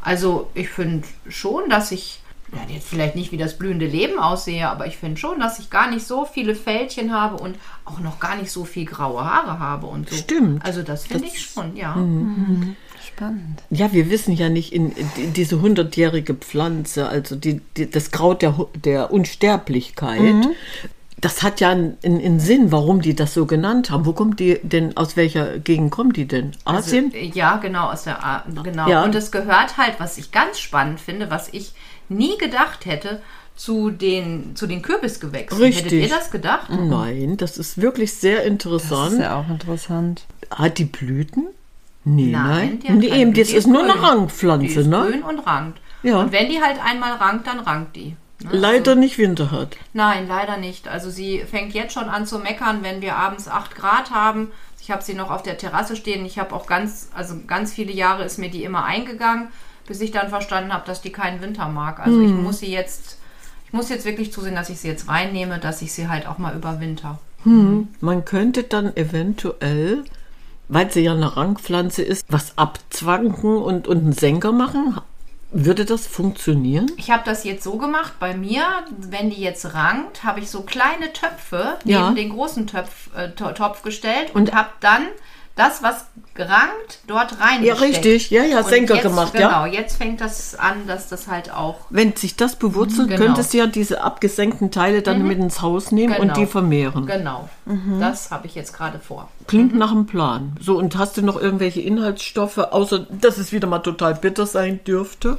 Also 0.00 0.50
ich 0.54 0.68
finde 0.68 1.06
schon, 1.28 1.68
dass 1.68 1.92
ich 1.92 2.20
ja, 2.52 2.60
jetzt 2.72 2.88
vielleicht 2.88 3.16
nicht 3.16 3.32
wie 3.32 3.36
das 3.36 3.58
blühende 3.58 3.86
Leben 3.86 4.18
aussehe, 4.18 4.68
aber 4.68 4.86
ich 4.86 4.96
finde 4.96 5.18
schon, 5.18 5.40
dass 5.40 5.58
ich 5.58 5.70
gar 5.70 5.90
nicht 5.90 6.06
so 6.06 6.24
viele 6.24 6.54
Fältchen 6.54 7.12
habe 7.12 7.42
und 7.42 7.56
auch 7.84 8.00
noch 8.00 8.20
gar 8.20 8.36
nicht 8.36 8.50
so 8.50 8.64
viel 8.64 8.84
graue 8.84 9.24
Haare 9.24 9.58
habe 9.58 9.86
und 9.86 10.08
so. 10.08 10.16
Stimmt. 10.16 10.64
Also 10.64 10.82
das 10.82 11.06
finde 11.06 11.26
ich 11.26 11.40
schon, 11.40 11.76
ja. 11.76 11.96
Spannend. 13.06 13.62
Ja, 13.70 13.92
wir 13.92 14.08
wissen 14.08 14.32
ja 14.32 14.48
nicht, 14.48 14.72
in, 14.72 14.92
in 15.16 15.32
diese 15.34 15.60
hundertjährige 15.60 16.34
Pflanze, 16.34 17.08
also 17.08 17.36
die, 17.36 17.60
die, 17.76 17.90
das 17.90 18.10
Kraut 18.10 18.42
der, 18.42 18.66
der 18.74 19.12
Unsterblichkeit, 19.12 20.46
das 21.16 21.42
hat 21.42 21.60
ja 21.60 21.70
einen, 21.70 21.96
einen 22.04 22.40
Sinn, 22.40 22.72
warum 22.72 23.00
die 23.00 23.14
das 23.14 23.34
so 23.34 23.46
genannt 23.46 23.90
haben. 23.90 24.04
Wo 24.04 24.12
kommt 24.12 24.40
die 24.40 24.58
denn, 24.62 24.96
aus 24.96 25.16
welcher 25.16 25.58
Gegend 25.58 25.90
kommt 25.90 26.16
die 26.16 26.26
denn? 26.26 26.52
Asien? 26.64 27.12
Also, 27.14 27.26
ja, 27.38 27.56
genau, 27.56 27.90
aus 27.90 28.04
der 28.04 28.22
A 28.24 28.44
genau. 28.62 28.88
Ja. 28.88 29.04
Und 29.04 29.14
es 29.14 29.30
gehört 29.30 29.76
halt, 29.78 29.94
was 29.98 30.18
ich 30.18 30.32
ganz 30.32 30.58
spannend 30.58 31.00
finde, 31.00 31.30
was 31.30 31.48
ich 31.52 31.72
nie 32.08 32.36
gedacht 32.38 32.84
hätte, 32.86 33.22
zu 33.56 33.90
den, 33.90 34.56
zu 34.56 34.66
den 34.66 34.82
Kürbisgewächsen. 34.82 35.58
Richtig. 35.62 35.84
Hättet 35.84 36.00
ihr 36.00 36.08
das 36.08 36.30
gedacht? 36.30 36.68
Nein, 36.70 37.36
das 37.36 37.56
ist 37.56 37.80
wirklich 37.80 38.12
sehr 38.14 38.38
Das 38.38 38.46
interessant. 38.46 39.12
ist 39.14 39.20
ja 39.20 39.36
auch 39.36 39.48
interessant. 39.48 40.24
Hat 40.50 40.78
die 40.78 40.84
Blüten? 40.84 41.46
Nee, 42.04 42.32
nein. 42.32 42.80
die 42.80 42.88
hat 42.88 42.96
nee, 42.96 43.08
keine 43.08 43.20
eben, 43.22 43.32
Blüten. 43.32 43.42
das 43.44 43.48
Die 43.50 43.56
ist 43.56 43.66
nur 43.68 43.84
eine. 43.84 44.02
Rangpflanze, 44.02 44.66
Die 44.66 44.74
ist 44.74 44.86
ne? 44.88 45.06
grün 45.08 45.22
und 45.22 45.38
rankt. 45.46 45.80
Ja. 46.02 46.18
Und 46.18 46.32
wenn 46.32 46.48
die 46.50 46.60
halt 46.60 46.78
einmal 46.84 47.12
rankt, 47.14 47.46
dann 47.46 47.60
rankt 47.60 47.96
die. 47.96 48.16
Ne? 48.42 48.50
Leider 48.52 48.94
nicht 48.94 49.18
Winter 49.18 49.50
hat. 49.50 49.76
Nein, 49.92 50.26
leider 50.28 50.56
nicht. 50.56 50.88
Also 50.88 51.10
sie 51.10 51.40
fängt 51.40 51.74
jetzt 51.74 51.94
schon 51.94 52.08
an 52.08 52.26
zu 52.26 52.38
meckern, 52.38 52.82
wenn 52.82 53.00
wir 53.02 53.16
abends 53.16 53.48
8 53.48 53.74
Grad 53.74 54.10
haben. 54.10 54.50
Ich 54.80 54.90
habe 54.90 55.02
sie 55.02 55.14
noch 55.14 55.30
auf 55.30 55.42
der 55.42 55.56
Terrasse 55.56 55.96
stehen. 55.96 56.26
Ich 56.26 56.38
habe 56.38 56.54
auch 56.54 56.66
ganz, 56.66 57.08
also 57.14 57.34
ganz 57.46 57.72
viele 57.72 57.92
Jahre 57.92 58.24
ist 58.24 58.38
mir 58.38 58.50
die 58.50 58.64
immer 58.64 58.84
eingegangen, 58.84 59.48
bis 59.86 60.00
ich 60.00 60.10
dann 60.10 60.28
verstanden 60.28 60.72
habe, 60.72 60.86
dass 60.86 61.00
die 61.00 61.12
keinen 61.12 61.40
Winter 61.40 61.68
mag. 61.68 62.00
Also 62.00 62.20
ich 62.20 62.32
muss 62.32 62.58
sie 62.58 62.70
jetzt, 62.70 63.18
ich 63.66 63.72
muss 63.72 63.88
jetzt 63.88 64.04
wirklich 64.04 64.32
zusehen, 64.32 64.54
dass 64.54 64.68
ich 64.68 64.80
sie 64.80 64.88
jetzt 64.88 65.08
reinnehme, 65.08 65.58
dass 65.58 65.80
ich 65.80 65.92
sie 65.92 66.08
halt 66.08 66.26
auch 66.26 66.38
mal 66.38 66.54
überwinter. 66.54 67.18
Man 67.44 68.24
könnte 68.24 68.62
dann 68.62 68.96
eventuell, 68.96 70.04
weil 70.68 70.90
sie 70.90 71.00
ja 71.00 71.12
eine 71.12 71.36
Rangpflanze 71.36 72.02
ist, 72.02 72.24
was 72.28 72.56
abzwanken 72.56 73.56
und, 73.56 73.86
und 73.86 73.98
einen 73.98 74.12
Senker 74.12 74.52
machen. 74.52 74.98
Würde 75.56 75.84
das 75.84 76.06
funktionieren? 76.08 76.90
Ich 76.96 77.12
habe 77.12 77.22
das 77.24 77.44
jetzt 77.44 77.62
so 77.62 77.78
gemacht 77.78 78.14
bei 78.18 78.36
mir, 78.36 78.64
wenn 78.98 79.30
die 79.30 79.40
jetzt 79.40 79.72
rankt, 79.72 80.24
habe 80.24 80.40
ich 80.40 80.50
so 80.50 80.62
kleine 80.62 81.12
Töpfe 81.12 81.78
Ja. 81.84 82.10
neben 82.10 82.16
den 82.16 82.30
großen 82.30 82.66
Töpf, 82.66 83.14
äh, 83.16 83.30
To- 83.30 83.52
Topf 83.52 83.82
gestellt 83.82 84.34
und, 84.34 84.52
habe 84.52 84.70
dann 84.80 85.06
das, 85.56 85.84
was 85.84 86.06
gerankt, 86.34 86.98
dort 87.06 87.38
rein. 87.40 87.62
Ja, 87.62 87.74
richtig. 87.74 88.30
Ja, 88.30 88.42
ja, 88.42 88.58
Und 88.58 88.66
Senker 88.68 88.94
jetzt, 88.94 89.04
gemacht, 89.04 89.32
genau, 89.34 89.66
ja. 89.66 89.66
jetzt 89.66 89.96
fängt 89.96 90.20
das 90.20 90.56
an, 90.56 90.88
dass 90.88 91.08
das 91.08 91.28
halt 91.28 91.52
auch. 91.52 91.76
Wenn 91.90 92.16
sich 92.16 92.34
das 92.34 92.56
bewurzelt, 92.56 93.08
Genau. 93.08 93.20
könntest 93.24 93.54
du 93.54 93.58
ja 93.58 93.68
diese 93.68 94.02
abgesenkten 94.02 94.72
Teile 94.72 95.02
dann 95.02 95.22
mit 95.28 95.38
ins 95.38 95.62
Haus 95.62 95.92
nehmen 95.92 96.14
und 96.16 96.22
Genau. 96.22 96.34
die 96.34 96.46
vermehren. 96.46 97.06
Genau. 97.06 97.48
Das 98.00 98.32
habe 98.32 98.48
ich 98.48 98.56
jetzt 98.56 98.72
gerade 98.72 98.98
vor. 98.98 99.28
Klingt 99.46 99.76
nach 99.76 99.92
einem 99.92 100.06
Plan. 100.06 100.56
So, 100.60 100.76
und 100.76 100.96
hast 100.96 101.16
du 101.18 101.22
noch 101.22 101.40
irgendwelche 101.40 101.80
Inhaltsstoffe, 101.82 102.58
außer 102.58 103.06
dass 103.10 103.38
es 103.38 103.52
wieder 103.52 103.68
mal 103.68 103.78
total 103.78 104.14
bitter 104.16 104.46
sein 104.46 104.80
dürfte? 104.84 105.38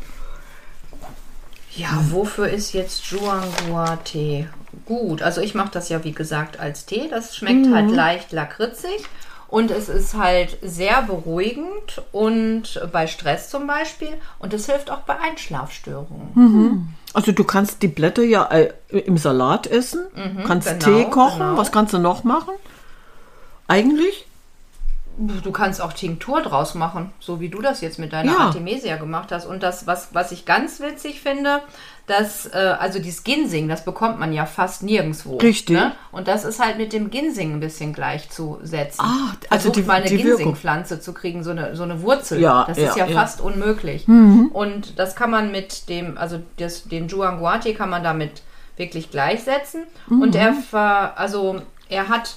Ja, 1.75 1.89
wofür 2.10 2.47
ist 2.47 2.71
jetzt 2.71 3.04
Juangua-Tee 3.08 4.47
gut? 4.86 5.21
Also 5.21 5.41
ich 5.41 5.56
mache 5.56 5.71
das 5.73 5.89
ja 5.89 6.06
wie 6.06 6.13
gesagt 6.13 6.58
als 6.58 6.86
Tee. 6.86 7.10
Das 7.10 7.36
schmeckt 7.36 7.67
halt 7.73 7.91
leicht 7.91 8.32
lakritzig 8.32 9.04
und 9.48 9.72
es 9.72 9.90
ist 9.90 10.16
halt 10.16 10.58
sehr 10.62 11.02
beruhigend 11.04 12.02
und 12.12 12.82
bei 12.92 13.08
Stress 13.08 13.50
zum 13.50 13.68
Beispiel 13.68 14.14
und 14.40 14.54
es 14.54 14.66
hilft 14.66 14.90
auch 14.90 15.02
bei 15.02 15.20
Einschlafstörungen. 15.20 16.96
Also 17.14 17.32
du 17.32 17.44
kannst 17.44 17.82
die 17.82 17.88
Blätter 17.88 18.24
ja 18.24 18.46
äh, 18.52 18.74
im 18.90 19.18
Salat 19.18 19.68
essen, 19.68 20.06
kannst 20.46 20.68
genau, 20.68 20.86
Tee 20.86 21.06
kochen, 21.10 21.40
genau. 21.40 21.58
was 21.58 21.72
kannst 21.72 21.94
du 21.94 22.00
noch 22.00 22.24
machen? 22.24 22.54
Eigentlich? 23.68 24.28
Du 25.18 25.52
kannst 25.52 25.82
auch 25.82 25.94
Tinktur 25.94 26.42
draus 26.42 26.76
machen, 26.76 27.14
so 27.22 27.40
wie 27.40 27.48
du 27.48 27.62
das 27.62 27.80
jetzt 27.80 28.00
mit 28.00 28.12
deiner 28.12 28.34
Ja. 28.34 28.38
Artemisia 28.40 28.98
gemacht 28.98 29.32
hast. 29.32 29.46
Und 29.46 29.64
das, 29.64 29.88
was, 29.88 30.10
was 30.14 30.34
ich 30.34 30.46
ganz 30.46 30.82
witzig 30.82 31.22
finde, 31.22 31.62
dass, 32.08 32.46
äh, 32.48 32.76
also 32.80 33.00
dieses 33.00 33.24
Ginseng, 33.24 33.68
das 33.68 33.84
bekommt 33.84 34.20
man 34.20 34.32
ja 34.32 34.46
fast 34.46 34.84
nirgendwo. 34.84 35.38
Richtig. 35.38 35.76
Ne? 35.76 35.94
Und 36.12 36.28
das 36.28 36.46
ist 36.46 36.60
halt 36.63 36.78
mit 36.78 36.94
dem 36.94 37.10
Ginseng 37.10 37.54
ein 37.54 37.60
bisschen 37.60 37.94
gleichzusetzen. 37.94 39.04
Ah, 39.04 39.34
also 39.50 39.72
Versucht 39.72 39.76
die- 39.78 39.82
mal 39.84 40.02
eine. 40.04 40.10
Ginsengpflanze 40.10 41.00
zu 41.00 41.13
kriegen, 41.13 41.44
so 41.44 41.52
eine, 41.52 41.76
so 41.76 41.84
eine 41.84 42.02
Wurzel. 42.02 42.39
Ja, 42.39 42.65
das 42.68 42.78
ja, 42.78 42.89
ist 42.89 42.98
ja, 42.98 43.06
ja. 43.06 43.12
Mhm. 43.12 43.15
fast 43.15 43.41
unmöglich. 43.41 44.08
Und 44.08 45.00
das 45.00 45.15
kann 45.15 45.32
man 45.32 45.52
mit 45.52 45.89
dem, 45.89 46.18
also 46.18 46.39
das, 46.58 46.84
den 46.84 47.08
Juanguate 47.08 47.74
kann 47.74 47.89
man 47.89 48.04
damit 48.04 48.44
wirklich 48.78 49.10
gleichsetzen. 49.10 49.84
Mhm. 50.08 50.22
Und 50.22 50.36
er, 50.36 50.54
ver, 50.54 51.18
also 51.18 51.62
er 51.89 52.10
hat 52.10 52.36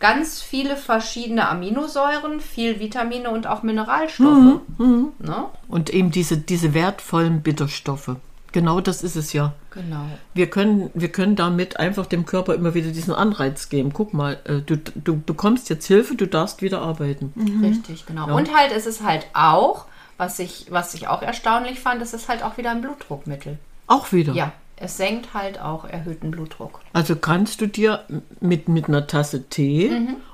ganz 0.00 0.40
viele 0.42 0.76
verschiedene 0.76 1.48
Aminosäuren, 1.48 2.40
viel 2.40 2.80
Vitamine 2.80 3.30
und 3.30 3.46
auch 3.46 3.62
Mineralstoffe. 3.62 4.60
Mhm. 4.78 5.12
Ne? 5.18 5.44
Und 5.68 5.90
eben 5.90 6.10
diese, 6.10 6.38
diese 6.38 6.74
wertvollen 6.74 7.42
Bitterstoffe. 7.42 8.16
Genau 8.52 8.80
das 8.80 9.02
ist 9.02 9.16
es 9.16 9.32
ja. 9.32 9.54
Genau. 9.70 10.04
Wir 10.34 10.48
können, 10.48 10.90
wir 10.94 11.10
können 11.10 11.36
damit 11.36 11.78
einfach 11.78 12.06
dem 12.06 12.26
Körper 12.26 12.54
immer 12.54 12.74
wieder 12.74 12.90
diesen 12.90 13.14
Anreiz 13.14 13.70
geben. 13.70 13.92
Guck 13.92 14.12
mal, 14.12 14.38
äh, 14.44 14.60
du, 14.60 14.76
du 14.76 15.18
bekommst 15.18 15.70
jetzt 15.70 15.86
Hilfe, 15.86 16.14
du 16.14 16.26
darfst 16.26 16.60
wieder 16.60 16.82
arbeiten. 16.82 17.32
Richtig, 17.62 18.06
genau. 18.06 18.36
Und 18.36 18.54
halt, 18.54 18.72
es 18.72 18.86
ist 18.86 19.02
halt 19.02 19.26
auch, 19.32 19.86
was 20.18 20.38
ich, 20.38 20.66
was 20.70 20.94
ich 20.94 21.08
auch 21.08 21.22
erstaunlich 21.22 21.80
fand, 21.80 22.02
es 22.02 22.12
ist 22.12 22.28
halt 22.28 22.42
auch 22.42 22.58
wieder 22.58 22.70
ein 22.70 22.82
Blutdruckmittel. 22.82 23.58
Auch 23.86 24.12
wieder. 24.12 24.34
Ja, 24.34 24.52
es 24.76 24.96
senkt 24.96 25.32
halt 25.32 25.60
auch 25.60 25.84
erhöhten 25.84 26.30
Blutdruck. 26.30 26.80
Also 26.92 27.16
kannst 27.16 27.60
du 27.60 27.66
dir 27.66 28.04
mit, 28.40 28.68
mit 28.68 28.88
einer 28.88 29.06
Tasse 29.06 29.48
Tee 29.48 29.90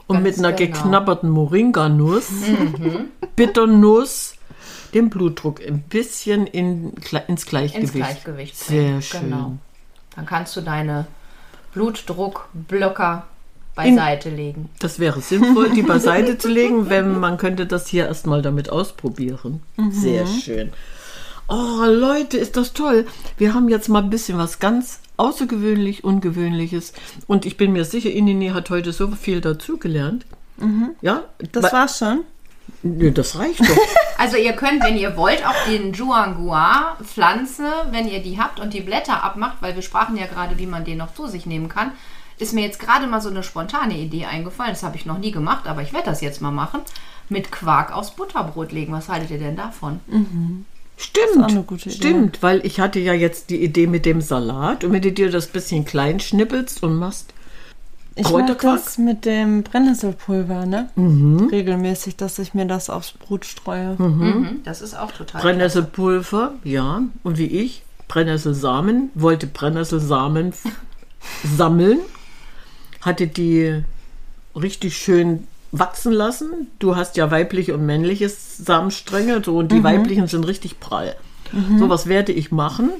und 0.06 0.22
mit 0.22 0.38
einer 0.38 0.52
genau. 0.52 0.72
geknabberten 0.72 1.30
Moringa-Nuss, 1.30 2.30
Bitternuss, 3.36 4.34
den 4.94 5.10
Blutdruck 5.10 5.60
ein 5.66 5.80
bisschen 5.82 6.46
in, 6.46 6.92
ins 7.26 7.46
Gleichgewicht. 7.46 7.74
Ins 7.82 7.92
Gleichgewicht 7.92 8.56
Sehr 8.56 8.82
bringen. 8.84 9.02
schön. 9.02 9.20
Genau. 9.22 9.52
Dann 10.16 10.26
kannst 10.26 10.56
du 10.56 10.60
deine 10.60 11.06
Blutdruckblocker 11.74 13.26
beiseite 13.74 14.30
legen. 14.30 14.68
Das 14.80 14.98
wäre 14.98 15.20
sinnvoll, 15.20 15.70
die 15.70 15.82
beiseite 15.82 16.36
zu 16.38 16.48
legen, 16.48 16.88
wenn 16.90 17.18
man 17.20 17.38
könnte 17.38 17.66
das 17.66 17.86
hier 17.86 18.06
erstmal 18.06 18.42
damit 18.42 18.70
ausprobieren. 18.70 19.62
Sehr 19.90 20.26
schön. 20.26 20.72
Oh, 21.46 21.84
Leute, 21.86 22.36
ist 22.36 22.56
das 22.56 22.72
toll. 22.72 23.06
Wir 23.38 23.54
haben 23.54 23.68
jetzt 23.68 23.88
mal 23.88 24.02
ein 24.02 24.10
bisschen 24.10 24.36
was 24.36 24.58
ganz 24.58 25.00
außergewöhnlich, 25.16 26.04
ungewöhnliches. 26.04 26.92
Und 27.26 27.46
ich 27.46 27.56
bin 27.56 27.72
mir 27.72 27.84
sicher, 27.84 28.10
Inini 28.10 28.48
hat 28.48 28.68
heute 28.70 28.92
so 28.92 29.08
viel 29.12 29.40
dazugelernt. 29.40 30.26
Ja, 31.00 31.22
Das 31.52 31.64
Wa- 31.64 31.72
war's 31.72 31.98
schon. 31.98 32.24
Nö, 32.82 33.10
das 33.10 33.38
reicht 33.38 33.60
doch. 33.60 33.66
Also 34.20 34.36
ihr 34.36 34.52
könnt, 34.54 34.82
wenn 34.82 34.96
ihr 34.96 35.16
wollt, 35.16 35.46
auch 35.46 35.54
den 35.68 35.92
Juangua 35.92 36.96
Pflanze, 37.04 37.70
wenn 37.92 38.08
ihr 38.08 38.20
die 38.20 38.40
habt 38.40 38.58
und 38.58 38.74
die 38.74 38.80
Blätter 38.80 39.22
abmacht, 39.22 39.58
weil 39.60 39.76
wir 39.76 39.82
sprachen 39.82 40.16
ja 40.16 40.26
gerade, 40.26 40.58
wie 40.58 40.66
man 40.66 40.84
den 40.84 40.98
noch 40.98 41.14
zu 41.14 41.28
sich 41.28 41.46
nehmen 41.46 41.68
kann, 41.68 41.92
ist 42.36 42.52
mir 42.52 42.62
jetzt 42.62 42.80
gerade 42.80 43.06
mal 43.06 43.20
so 43.20 43.28
eine 43.28 43.44
spontane 43.44 43.96
Idee 43.96 44.24
eingefallen. 44.24 44.72
Das 44.72 44.82
habe 44.82 44.96
ich 44.96 45.06
noch 45.06 45.18
nie 45.18 45.30
gemacht, 45.30 45.68
aber 45.68 45.82
ich 45.82 45.92
werde 45.92 46.06
das 46.06 46.20
jetzt 46.20 46.42
mal 46.42 46.50
machen. 46.50 46.80
Mit 47.28 47.52
Quark 47.52 47.94
aufs 47.94 48.10
Butterbrot 48.10 48.72
legen. 48.72 48.92
Was 48.92 49.08
haltet 49.08 49.30
ihr 49.30 49.38
denn 49.38 49.54
davon? 49.54 50.00
Stimmt, 50.96 51.44
auch 51.44 51.48
eine 51.48 51.62
gute 51.62 51.88
Idee. 51.88 51.96
stimmt, 51.96 52.42
weil 52.42 52.66
ich 52.66 52.80
hatte 52.80 52.98
ja 52.98 53.12
jetzt 53.12 53.50
die 53.50 53.62
Idee 53.62 53.86
mit 53.86 54.04
dem 54.04 54.20
Salat 54.20 54.82
und 54.82 54.92
wenn 54.92 55.02
du 55.02 55.12
dir 55.12 55.30
das 55.30 55.46
bisschen 55.46 55.84
klein 55.84 56.18
schnippelst 56.18 56.82
und 56.82 56.96
machst 56.96 57.32
Ich 58.20 58.30
mache 58.30 58.56
das 58.60 58.98
mit 58.98 59.24
dem 59.24 59.62
Brennnesselpulver, 59.62 60.66
ne? 60.66 60.88
Regelmäßig, 61.50 62.16
dass 62.16 62.38
ich 62.38 62.52
mir 62.52 62.66
das 62.66 62.90
aufs 62.90 63.12
Brot 63.12 63.44
streue. 63.44 63.94
Mhm, 63.96 64.60
das 64.64 64.82
ist 64.82 64.98
auch 64.98 65.12
total. 65.12 65.40
Brennnesselpulver, 65.40 66.54
ja, 66.64 67.02
und 67.22 67.38
wie 67.38 67.46
ich, 67.46 67.84
Brennnesselsamen, 68.08 69.10
wollte 69.14 69.46
Brennnesselsamen 69.46 70.52
sammeln, 71.44 72.00
hatte 73.02 73.28
die 73.28 73.82
richtig 74.56 74.96
schön 74.96 75.46
wachsen 75.70 76.12
lassen. 76.12 76.68
Du 76.78 76.96
hast 76.96 77.16
ja 77.16 77.30
weibliche 77.30 77.74
und 77.74 77.86
männliche 77.86 78.28
Samenstränge, 78.28 79.42
so, 79.44 79.58
und 79.58 79.70
die 79.70 79.84
weiblichen 79.84 80.26
sind 80.26 80.46
richtig 80.46 80.80
prall. 80.80 81.14
So 81.78 81.88
was 81.88 82.06
werde 82.06 82.32
ich 82.32 82.50
machen. 82.50 82.90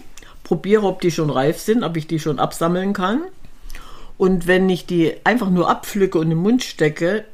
Probiere, 0.44 0.86
ob 0.86 1.00
die 1.00 1.10
schon 1.10 1.28
reif 1.28 1.58
sind, 1.58 1.82
ob 1.82 1.96
ich 1.96 2.06
die 2.06 2.18
schon 2.18 2.38
absammeln 2.38 2.92
kann. 2.92 3.22
Und 4.18 4.46
wenn 4.46 4.68
ich 4.68 4.84
die 4.84 5.14
einfach 5.24 5.48
nur 5.48 5.70
abpflücke 5.70 6.18
und 6.18 6.30
im 6.30 6.38
Mund 6.38 6.62
stecke, 6.62 7.24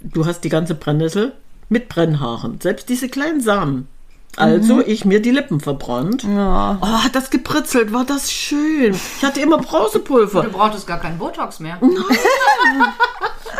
du 0.00 0.24
hast 0.24 0.42
die 0.42 0.48
ganze 0.48 0.74
Brennnessel 0.74 1.32
mit 1.68 1.88
Brennhaaren. 1.88 2.60
Selbst 2.60 2.88
diese 2.88 3.08
kleinen 3.08 3.40
Samen. 3.40 3.88
Also 4.36 4.80
ich 4.80 5.04
mir 5.04 5.20
die 5.20 5.32
Lippen 5.32 5.58
verbrannt. 5.58 6.22
Ja. 6.22 6.78
Oh, 6.80 6.86
hat 6.86 7.16
das 7.16 7.30
gepritzelt, 7.30 7.92
war 7.92 8.04
das 8.04 8.30
schön. 8.30 8.94
Ich 8.94 9.24
hatte 9.24 9.40
immer 9.40 9.58
Brausepulver. 9.58 10.44
Du 10.44 10.50
brauchtest 10.50 10.86
gar 10.86 11.00
keinen 11.00 11.18
Botox 11.18 11.58
mehr. 11.58 11.80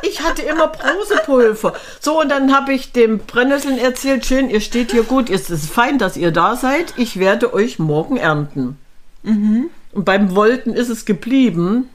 Ich 0.03 0.23
hatte 0.23 0.43
immer 0.43 0.69
Brausepulver. 0.69 1.75
So, 1.99 2.21
und 2.21 2.29
dann 2.29 2.55
habe 2.55 2.73
ich 2.73 2.93
dem 2.93 3.19
Brennnesseln 3.19 3.79
erzählt, 3.79 4.25
schön, 4.25 4.49
ihr 4.49 4.61
steht 4.61 4.93
hier 4.93 5.03
gut, 5.03 5.29
es 5.29 5.51
ist 5.51 5.69
fein, 5.69 5.99
dass 5.99 6.17
ihr 6.17 6.31
da 6.31 6.55
seid. 6.55 6.95
Ich 6.97 7.19
werde 7.19 7.53
euch 7.53 7.81
morgen 7.81 8.17
ernten. 8.17 8.79
Und 9.25 10.05
beim 10.05 10.37
Wolten 10.37 10.73
ist 10.73 10.89
es 10.89 11.05
geblieben, 11.05 11.89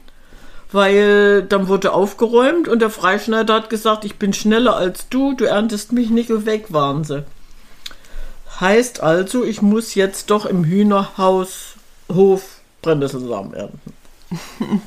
weil 0.72 1.42
dann 1.42 1.68
wurde 1.68 1.92
aufgeräumt 1.92 2.68
und 2.68 2.80
der 2.80 2.90
Freischneider 2.90 3.54
hat 3.54 3.70
gesagt, 3.70 4.04
ich 4.04 4.16
bin 4.16 4.32
schneller 4.32 4.76
als 4.76 5.08
du, 5.08 5.34
du 5.34 5.44
erntest 5.44 5.92
mich 5.92 6.10
nicht 6.10 6.30
und 6.30 6.46
weg 6.46 6.72
waren 6.72 7.04
sie. 7.04 7.24
Heißt 8.60 9.02
also, 9.02 9.44
ich 9.44 9.62
muss 9.62 9.94
jetzt 9.94 10.30
doch 10.30 10.46
im 10.46 10.64
Hühnerhaus 10.64 11.74
Hof 12.12 12.60
Brennnesselsamen 12.82 13.54
ernten. 13.54 13.92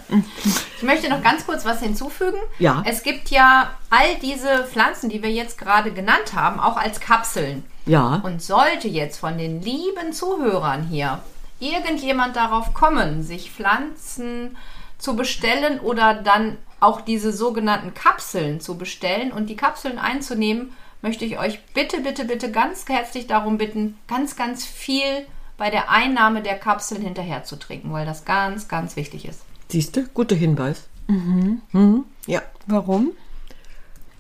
Ich 0.77 0.83
möchte 0.83 1.09
noch 1.09 1.21
ganz 1.21 1.45
kurz 1.45 1.65
was 1.65 1.81
hinzufügen. 1.81 2.37
Ja. 2.57 2.83
Es 2.85 3.03
gibt 3.03 3.29
ja 3.31 3.69
all 3.89 4.15
diese 4.21 4.65
Pflanzen, 4.71 5.09
die 5.09 5.21
wir 5.21 5.29
jetzt 5.29 5.57
gerade 5.57 5.91
genannt 5.91 6.33
haben, 6.33 6.59
auch 6.59 6.77
als 6.77 7.01
Kapseln. 7.01 7.65
Ja. 7.85 8.21
Und 8.23 8.41
sollte 8.41 8.87
jetzt 8.87 9.19
von 9.19 9.37
den 9.37 9.61
lieben 9.61 10.13
Zuhörern 10.13 10.83
hier 10.83 11.19
irgendjemand 11.59 12.37
darauf 12.37 12.73
kommen, 12.73 13.23
sich 13.23 13.51
Pflanzen 13.51 14.55
zu 14.99 15.15
bestellen 15.15 15.79
oder 15.79 16.13
dann 16.13 16.57
auch 16.79 17.01
diese 17.01 17.33
sogenannten 17.33 17.93
Kapseln 17.93 18.61
zu 18.61 18.77
bestellen 18.77 19.31
und 19.31 19.47
die 19.47 19.55
Kapseln 19.55 19.97
einzunehmen, 19.97 20.73
möchte 21.01 21.25
ich 21.25 21.39
euch 21.39 21.63
bitte, 21.73 22.01
bitte, 22.01 22.25
bitte 22.25 22.51
ganz 22.51 22.85
herzlich 22.87 23.25
darum 23.25 23.57
bitten, 23.57 23.97
ganz, 24.07 24.35
ganz 24.35 24.65
viel 24.65 25.25
bei 25.57 25.69
der 25.69 25.89
Einnahme 25.89 26.41
der 26.41 26.57
Kapseln 26.57 27.01
hinterher 27.01 27.43
zu 27.43 27.57
trinken, 27.57 27.91
weil 27.91 28.05
das 28.05 28.23
ganz, 28.25 28.67
ganz 28.67 28.95
wichtig 28.95 29.25
ist. 29.27 29.41
Siehst 29.69 29.95
du? 29.95 30.07
Guter 30.13 30.35
Hinweis. 30.35 30.87
Mhm. 31.07 32.05
Ja. 32.27 32.41
Warum? 32.67 33.11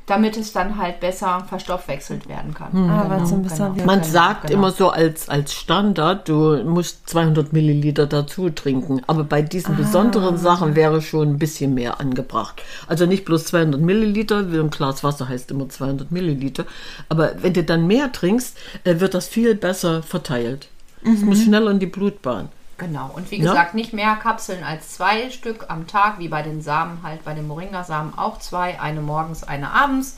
Damit 0.09 0.35
es 0.37 0.51
dann 0.51 0.77
halt 0.77 0.99
besser 0.99 1.45
verstoffwechselt 1.47 2.27
werden 2.27 2.53
kann. 2.53 2.89
Ah, 2.89 3.05
weil 3.07 3.21
es 3.21 3.31
ein 3.31 3.43
bisschen 3.43 3.73
genau. 3.75 3.85
Man 3.85 4.01
Genau, 4.01 4.11
sagt 4.11 4.47
genau. 4.47 4.59
immer 4.59 4.71
so 4.71 4.89
als, 4.89 5.29
als 5.29 5.53
Standard, 5.53 6.27
du 6.27 6.61
musst 6.63 7.07
200 7.09 7.53
Milliliter 7.53 8.07
dazu 8.07 8.49
trinken. 8.49 9.01
Aber 9.07 9.23
bei 9.23 9.41
diesen 9.41 9.77
besonderen 9.77 10.37
Sachen 10.37 10.75
wäre 10.75 11.01
schon 11.01 11.29
ein 11.29 11.37
bisschen 11.39 11.73
mehr 11.75 11.99
angebracht. 11.99 12.61
Also 12.87 13.05
nicht 13.05 13.23
bloß 13.23 13.45
200 13.45 13.79
Milliliter, 13.79 14.51
wie 14.51 14.57
ein 14.59 14.71
Glas 14.71 15.03
Wasser 15.03 15.29
heißt 15.29 15.51
immer 15.51 15.69
200 15.69 16.11
Milliliter. 16.11 16.65
Aber 17.07 17.31
wenn 17.41 17.53
du 17.53 17.63
dann 17.63 17.87
mehr 17.87 18.11
trinkst, 18.11 18.57
äh, 18.83 18.99
wird 18.99 19.13
das 19.13 19.27
viel 19.27 19.53
besser 19.55 20.01
verteilt. 20.03 20.67
Es 21.03 21.21
muss 21.21 21.43
schneller 21.43 21.71
in 21.71 21.79
die 21.79 21.85
Blutbahn. 21.85 22.49
Genau. 22.79 23.11
Und 23.13 23.29
wie 23.31 23.37
Ja. 23.37 23.51
gesagt, 23.51 23.75
nicht 23.75 23.93
mehr 23.93 24.15
Kapseln 24.15 24.63
als 24.63 24.89
zwei 24.95 25.29
Stück 25.29 25.65
am 25.67 25.85
Tag, 25.87 26.17
wie 26.19 26.27
bei 26.29 26.41
den 26.41 26.61
Samen 26.61 26.99
halt, 27.03 27.23
bei 27.23 27.33
den 27.33 27.47
Moringa-Samen 27.47 28.17
auch 28.17 28.39
zwei, 28.39 28.79
eine 28.81 29.01
morgens, 29.01 29.43
eine 29.43 29.71
abends. 29.71 30.17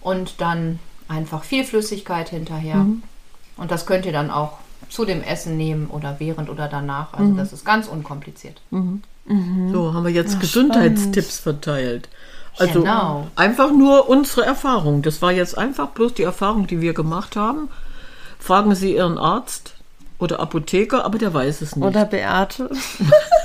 Und 0.00 0.40
dann 0.40 0.80
einfach 1.08 1.44
viel 1.44 1.64
Flüssigkeit 1.64 2.28
hinterher. 2.30 2.76
Mhm. 2.76 3.02
Und 3.56 3.70
das 3.70 3.86
könnt 3.86 4.04
ihr 4.06 4.12
dann 4.12 4.30
auch 4.30 4.58
zu 4.90 5.04
dem 5.04 5.22
Essen 5.22 5.56
nehmen 5.56 5.86
oder 5.86 6.16
während 6.18 6.50
oder 6.50 6.68
danach. 6.68 7.12
Also 7.14 7.32
Mhm. 7.32 7.36
das 7.36 7.52
ist 7.52 7.64
ganz 7.64 7.86
unkompliziert. 7.88 8.60
So, 8.70 9.94
haben 9.94 10.04
wir 10.04 10.10
jetzt 10.12 10.40
Gesundheitstipps 10.40 11.38
verteilt. 11.38 12.08
Also 12.58 12.80
Genau. 12.80 13.26
einfach 13.36 13.72
nur 13.72 14.08
unsere 14.08 14.44
Erfahrung. 14.44 15.02
Das 15.02 15.22
war 15.22 15.32
jetzt 15.32 15.56
einfach 15.56 15.88
bloß 15.88 16.14
die 16.14 16.22
Erfahrung, 16.22 16.66
die 16.66 16.80
wir 16.80 16.92
gemacht 16.94 17.34
haben. 17.34 17.68
Fragen 18.38 18.74
Sie 18.74 18.94
Ihren 18.94 19.16
Arzt 19.18 19.74
oder 20.18 20.40
Apotheker, 20.40 21.04
aber 21.04 21.18
der 21.18 21.34
weiß 21.34 21.60
es 21.60 21.76
nicht. 21.76 21.84
Oder 21.86 22.04
Beate. 22.04 22.70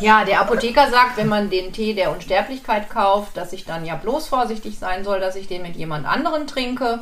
Ja, 0.01 0.23
der 0.23 0.39
Apotheker 0.39 0.89
sagt, 0.89 1.17
wenn 1.17 1.27
man 1.27 1.49
den 1.49 1.73
Tee 1.73 1.93
der 1.93 2.13
Unsterblichkeit 2.13 2.89
kauft, 2.89 3.35
dass 3.35 3.51
ich 3.51 3.65
dann 3.65 3.83
ja 3.85 3.95
bloß 3.95 4.29
vorsichtig 4.29 4.79
sein 4.79 5.03
soll, 5.03 5.19
dass 5.19 5.35
ich 5.35 5.49
den 5.49 5.61
mit 5.61 5.75
jemand 5.75 6.07
anderen 6.07 6.47
trinke, 6.47 6.99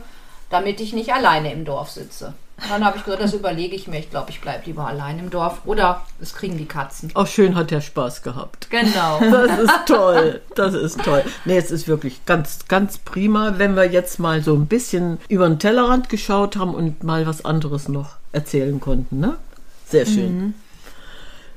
damit 0.50 0.82
ich 0.82 0.94
nicht 0.94 1.14
alleine 1.14 1.54
im 1.54 1.64
Dorf 1.64 1.92
sitze. 1.92 2.34
Dann 2.70 2.84
habe 2.84 2.98
ich 2.98 3.04
gesagt, 3.04 3.22
das 3.22 3.34
überlege 3.34 3.76
ich 3.76 3.88
mir. 3.88 4.00
Ich 4.00 4.10
glaube, 4.10 4.32
ich 4.32 4.42
bleibe 4.42 4.66
lieber 4.66 4.88
allein 4.88 5.20
im 5.20 5.30
Dorf. 5.30 5.62
Oder 5.66 6.02
es 6.20 6.34
kriegen 6.34 6.58
die 6.58 6.66
Katzen. 6.66 7.12
Auch 7.14 7.28
schön 7.28 7.56
hat 7.56 7.72
er 7.72 7.82
Spaß 7.82 8.24
gehabt. 8.24 8.70
Genau. 8.72 9.20
Das 9.48 9.60
ist 9.60 9.86
toll. 9.86 10.42
Das 10.56 10.74
ist 10.74 11.04
toll. 11.04 11.24
Nee, 11.46 11.58
es 11.58 11.70
ist 11.70 11.88
wirklich 11.88 12.26
ganz, 12.26 12.68
ganz 12.68 12.98
prima, 12.98 13.54
wenn 13.58 13.76
wir 13.76 13.86
jetzt 13.86 14.20
mal 14.20 14.42
so 14.42 14.56
ein 14.56 14.66
bisschen 14.66 15.20
über 15.30 15.48
den 15.48 15.60
Tellerrand 15.60 16.10
geschaut 16.10 16.58
haben 16.58 16.74
und 16.74 17.04
mal 17.04 17.28
was 17.28 17.46
anderes 17.46 17.88
noch 17.88 18.16
erzählen 18.32 18.80
konnten. 18.80 19.20
Ne? 19.20 19.38
Sehr 19.90 20.06
schön. 20.06 20.54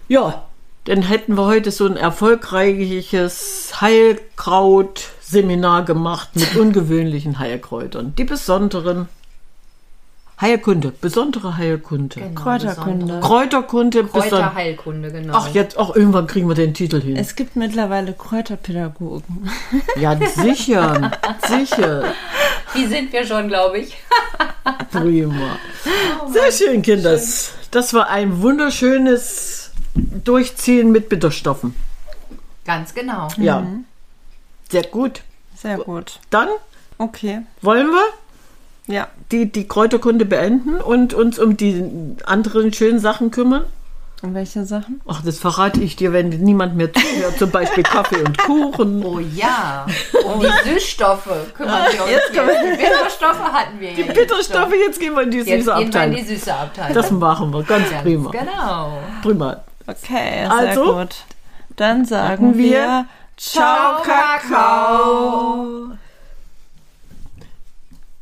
Ja, 0.09 0.45
dann 0.85 1.03
hätten 1.03 1.37
wir 1.37 1.47
heute 1.47 1.71
so 1.71 1.87
ein 1.87 1.97
erfolgreiches 1.97 3.81
Heilkraut-Seminar 3.81 5.85
gemacht 5.85 6.31
mit 6.35 6.57
ungewöhnlichen 6.61 7.38
Heilkräutern. 7.38 8.14
Die 8.16 8.25
besonderen 8.25 9.09
Heilkunde, 10.40 10.93
besondere 10.99 11.59
Heilkunde. 11.59 12.21
Genau, 12.21 12.40
Kräuterkunde. 12.40 13.21
Kräuterkunde, 13.21 14.05
besondere. 14.05 14.31
Kräuterheilkunde, 14.31 15.12
genau. 15.12 15.35
Ach, 15.37 15.49
jetzt, 15.49 15.77
auch 15.77 15.95
irgendwann 15.95 16.27
kriegen 16.27 16.49
wir 16.49 16.55
den 16.55 16.73
Titel 16.73 17.01
hin. 17.01 17.16
Es 17.16 17.37
gibt 17.37 17.57
mittlerweile 17.57 18.14
Kräuterpädagogen. 18.14 19.51
Ja, 19.97 20.19
sicher, 20.35 21.11
sicher. 21.47 22.05
Die 22.75 22.87
sind 22.87 23.12
wir 23.12 23.27
schon, 23.27 23.49
glaube 23.49 23.81
ich. 23.81 23.99
Prima. 24.90 25.59
Sehr 26.33 26.53
schön, 26.53 26.81
Kinders. 26.81 27.53
Das 27.71 27.95
war 27.95 28.09
ein 28.09 28.43
wunderschönes 28.43 29.71
Durchziehen 29.95 30.91
mit 30.93 31.09
Bitterstoffen. 31.09 31.75
Ganz 32.65 32.95
genau. 32.95 33.29
Ja. 33.37 33.67
Sehr 34.71 34.85
gut. 34.85 35.23
Sehr 35.57 35.79
gut. 35.79 36.21
Dann 36.31 36.49
Okay. 36.99 37.43
wollen 37.63 37.89
wir 37.89 38.95
Ja. 38.95 39.09
die, 39.33 39.51
die 39.51 39.67
Kräuterkunde 39.67 40.25
beenden 40.25 40.77
und 40.77 41.15
uns 41.15 41.39
um 41.39 41.57
die 41.57 41.83
anderen 42.25 42.73
schönen 42.73 42.99
Sachen 42.99 43.31
kümmern. 43.31 43.65
Und 44.23 44.35
welche 44.35 44.65
Sachen? 44.67 45.01
Ach, 45.09 45.23
das 45.23 45.39
verrate 45.39 45.81
ich 45.81 45.97
dir, 45.97 46.13
wenn 46.13 46.29
niemand 46.29 46.77
mehr 46.77 46.93
zuhört. 46.93 47.39
Zum 47.39 47.51
Beispiel 47.51 47.83
Kaffee 47.83 48.21
und 48.23 48.37
Kuchen. 48.37 49.03
Oh 49.03 49.19
ja. 49.19 49.87
Um 50.27 50.41
die 50.41 50.69
Süßstoffe 50.71 51.31
kümmern 51.57 51.85
wir 51.91 52.03
uns 52.03 52.11
jetzt. 52.11 52.31
Die 52.35 52.77
Bitterstoffe 52.77 53.41
hatten 53.53 53.81
wir 53.81 53.95
Die 53.95 54.03
ja 54.03 54.13
Bitterstoffe, 54.13 54.73
jetzt 54.87 55.01
gehen 55.01 55.15
wir 55.15 55.23
in 55.23 55.31
die 55.31 55.39
Jetzt 55.39 55.47
süße 55.47 55.57
gehen 55.57 55.67
wir 55.67 55.81
in 55.81 55.87
Abteilung. 55.89 56.17
die 56.17 56.23
süße 56.25 56.55
Abteilung. 56.55 56.95
Das 56.95 57.11
machen 57.11 57.53
wir, 57.53 57.63
ganz 57.63 57.91
Ganz 57.91 58.03
prima. 58.03 58.31
Genau. 58.31 58.99
Prima. 59.23 59.57
Okay, 59.87 60.47
sehr 60.47 60.53
Also, 60.53 60.95
gut. 60.97 61.17
Dann 61.77 62.05
sagen 62.05 62.29
sagen 62.53 62.59
wir 62.59 62.65
wir 62.73 63.07
Ciao, 63.39 64.03
Kakao. 64.03 64.49
Kakao. 64.51 65.87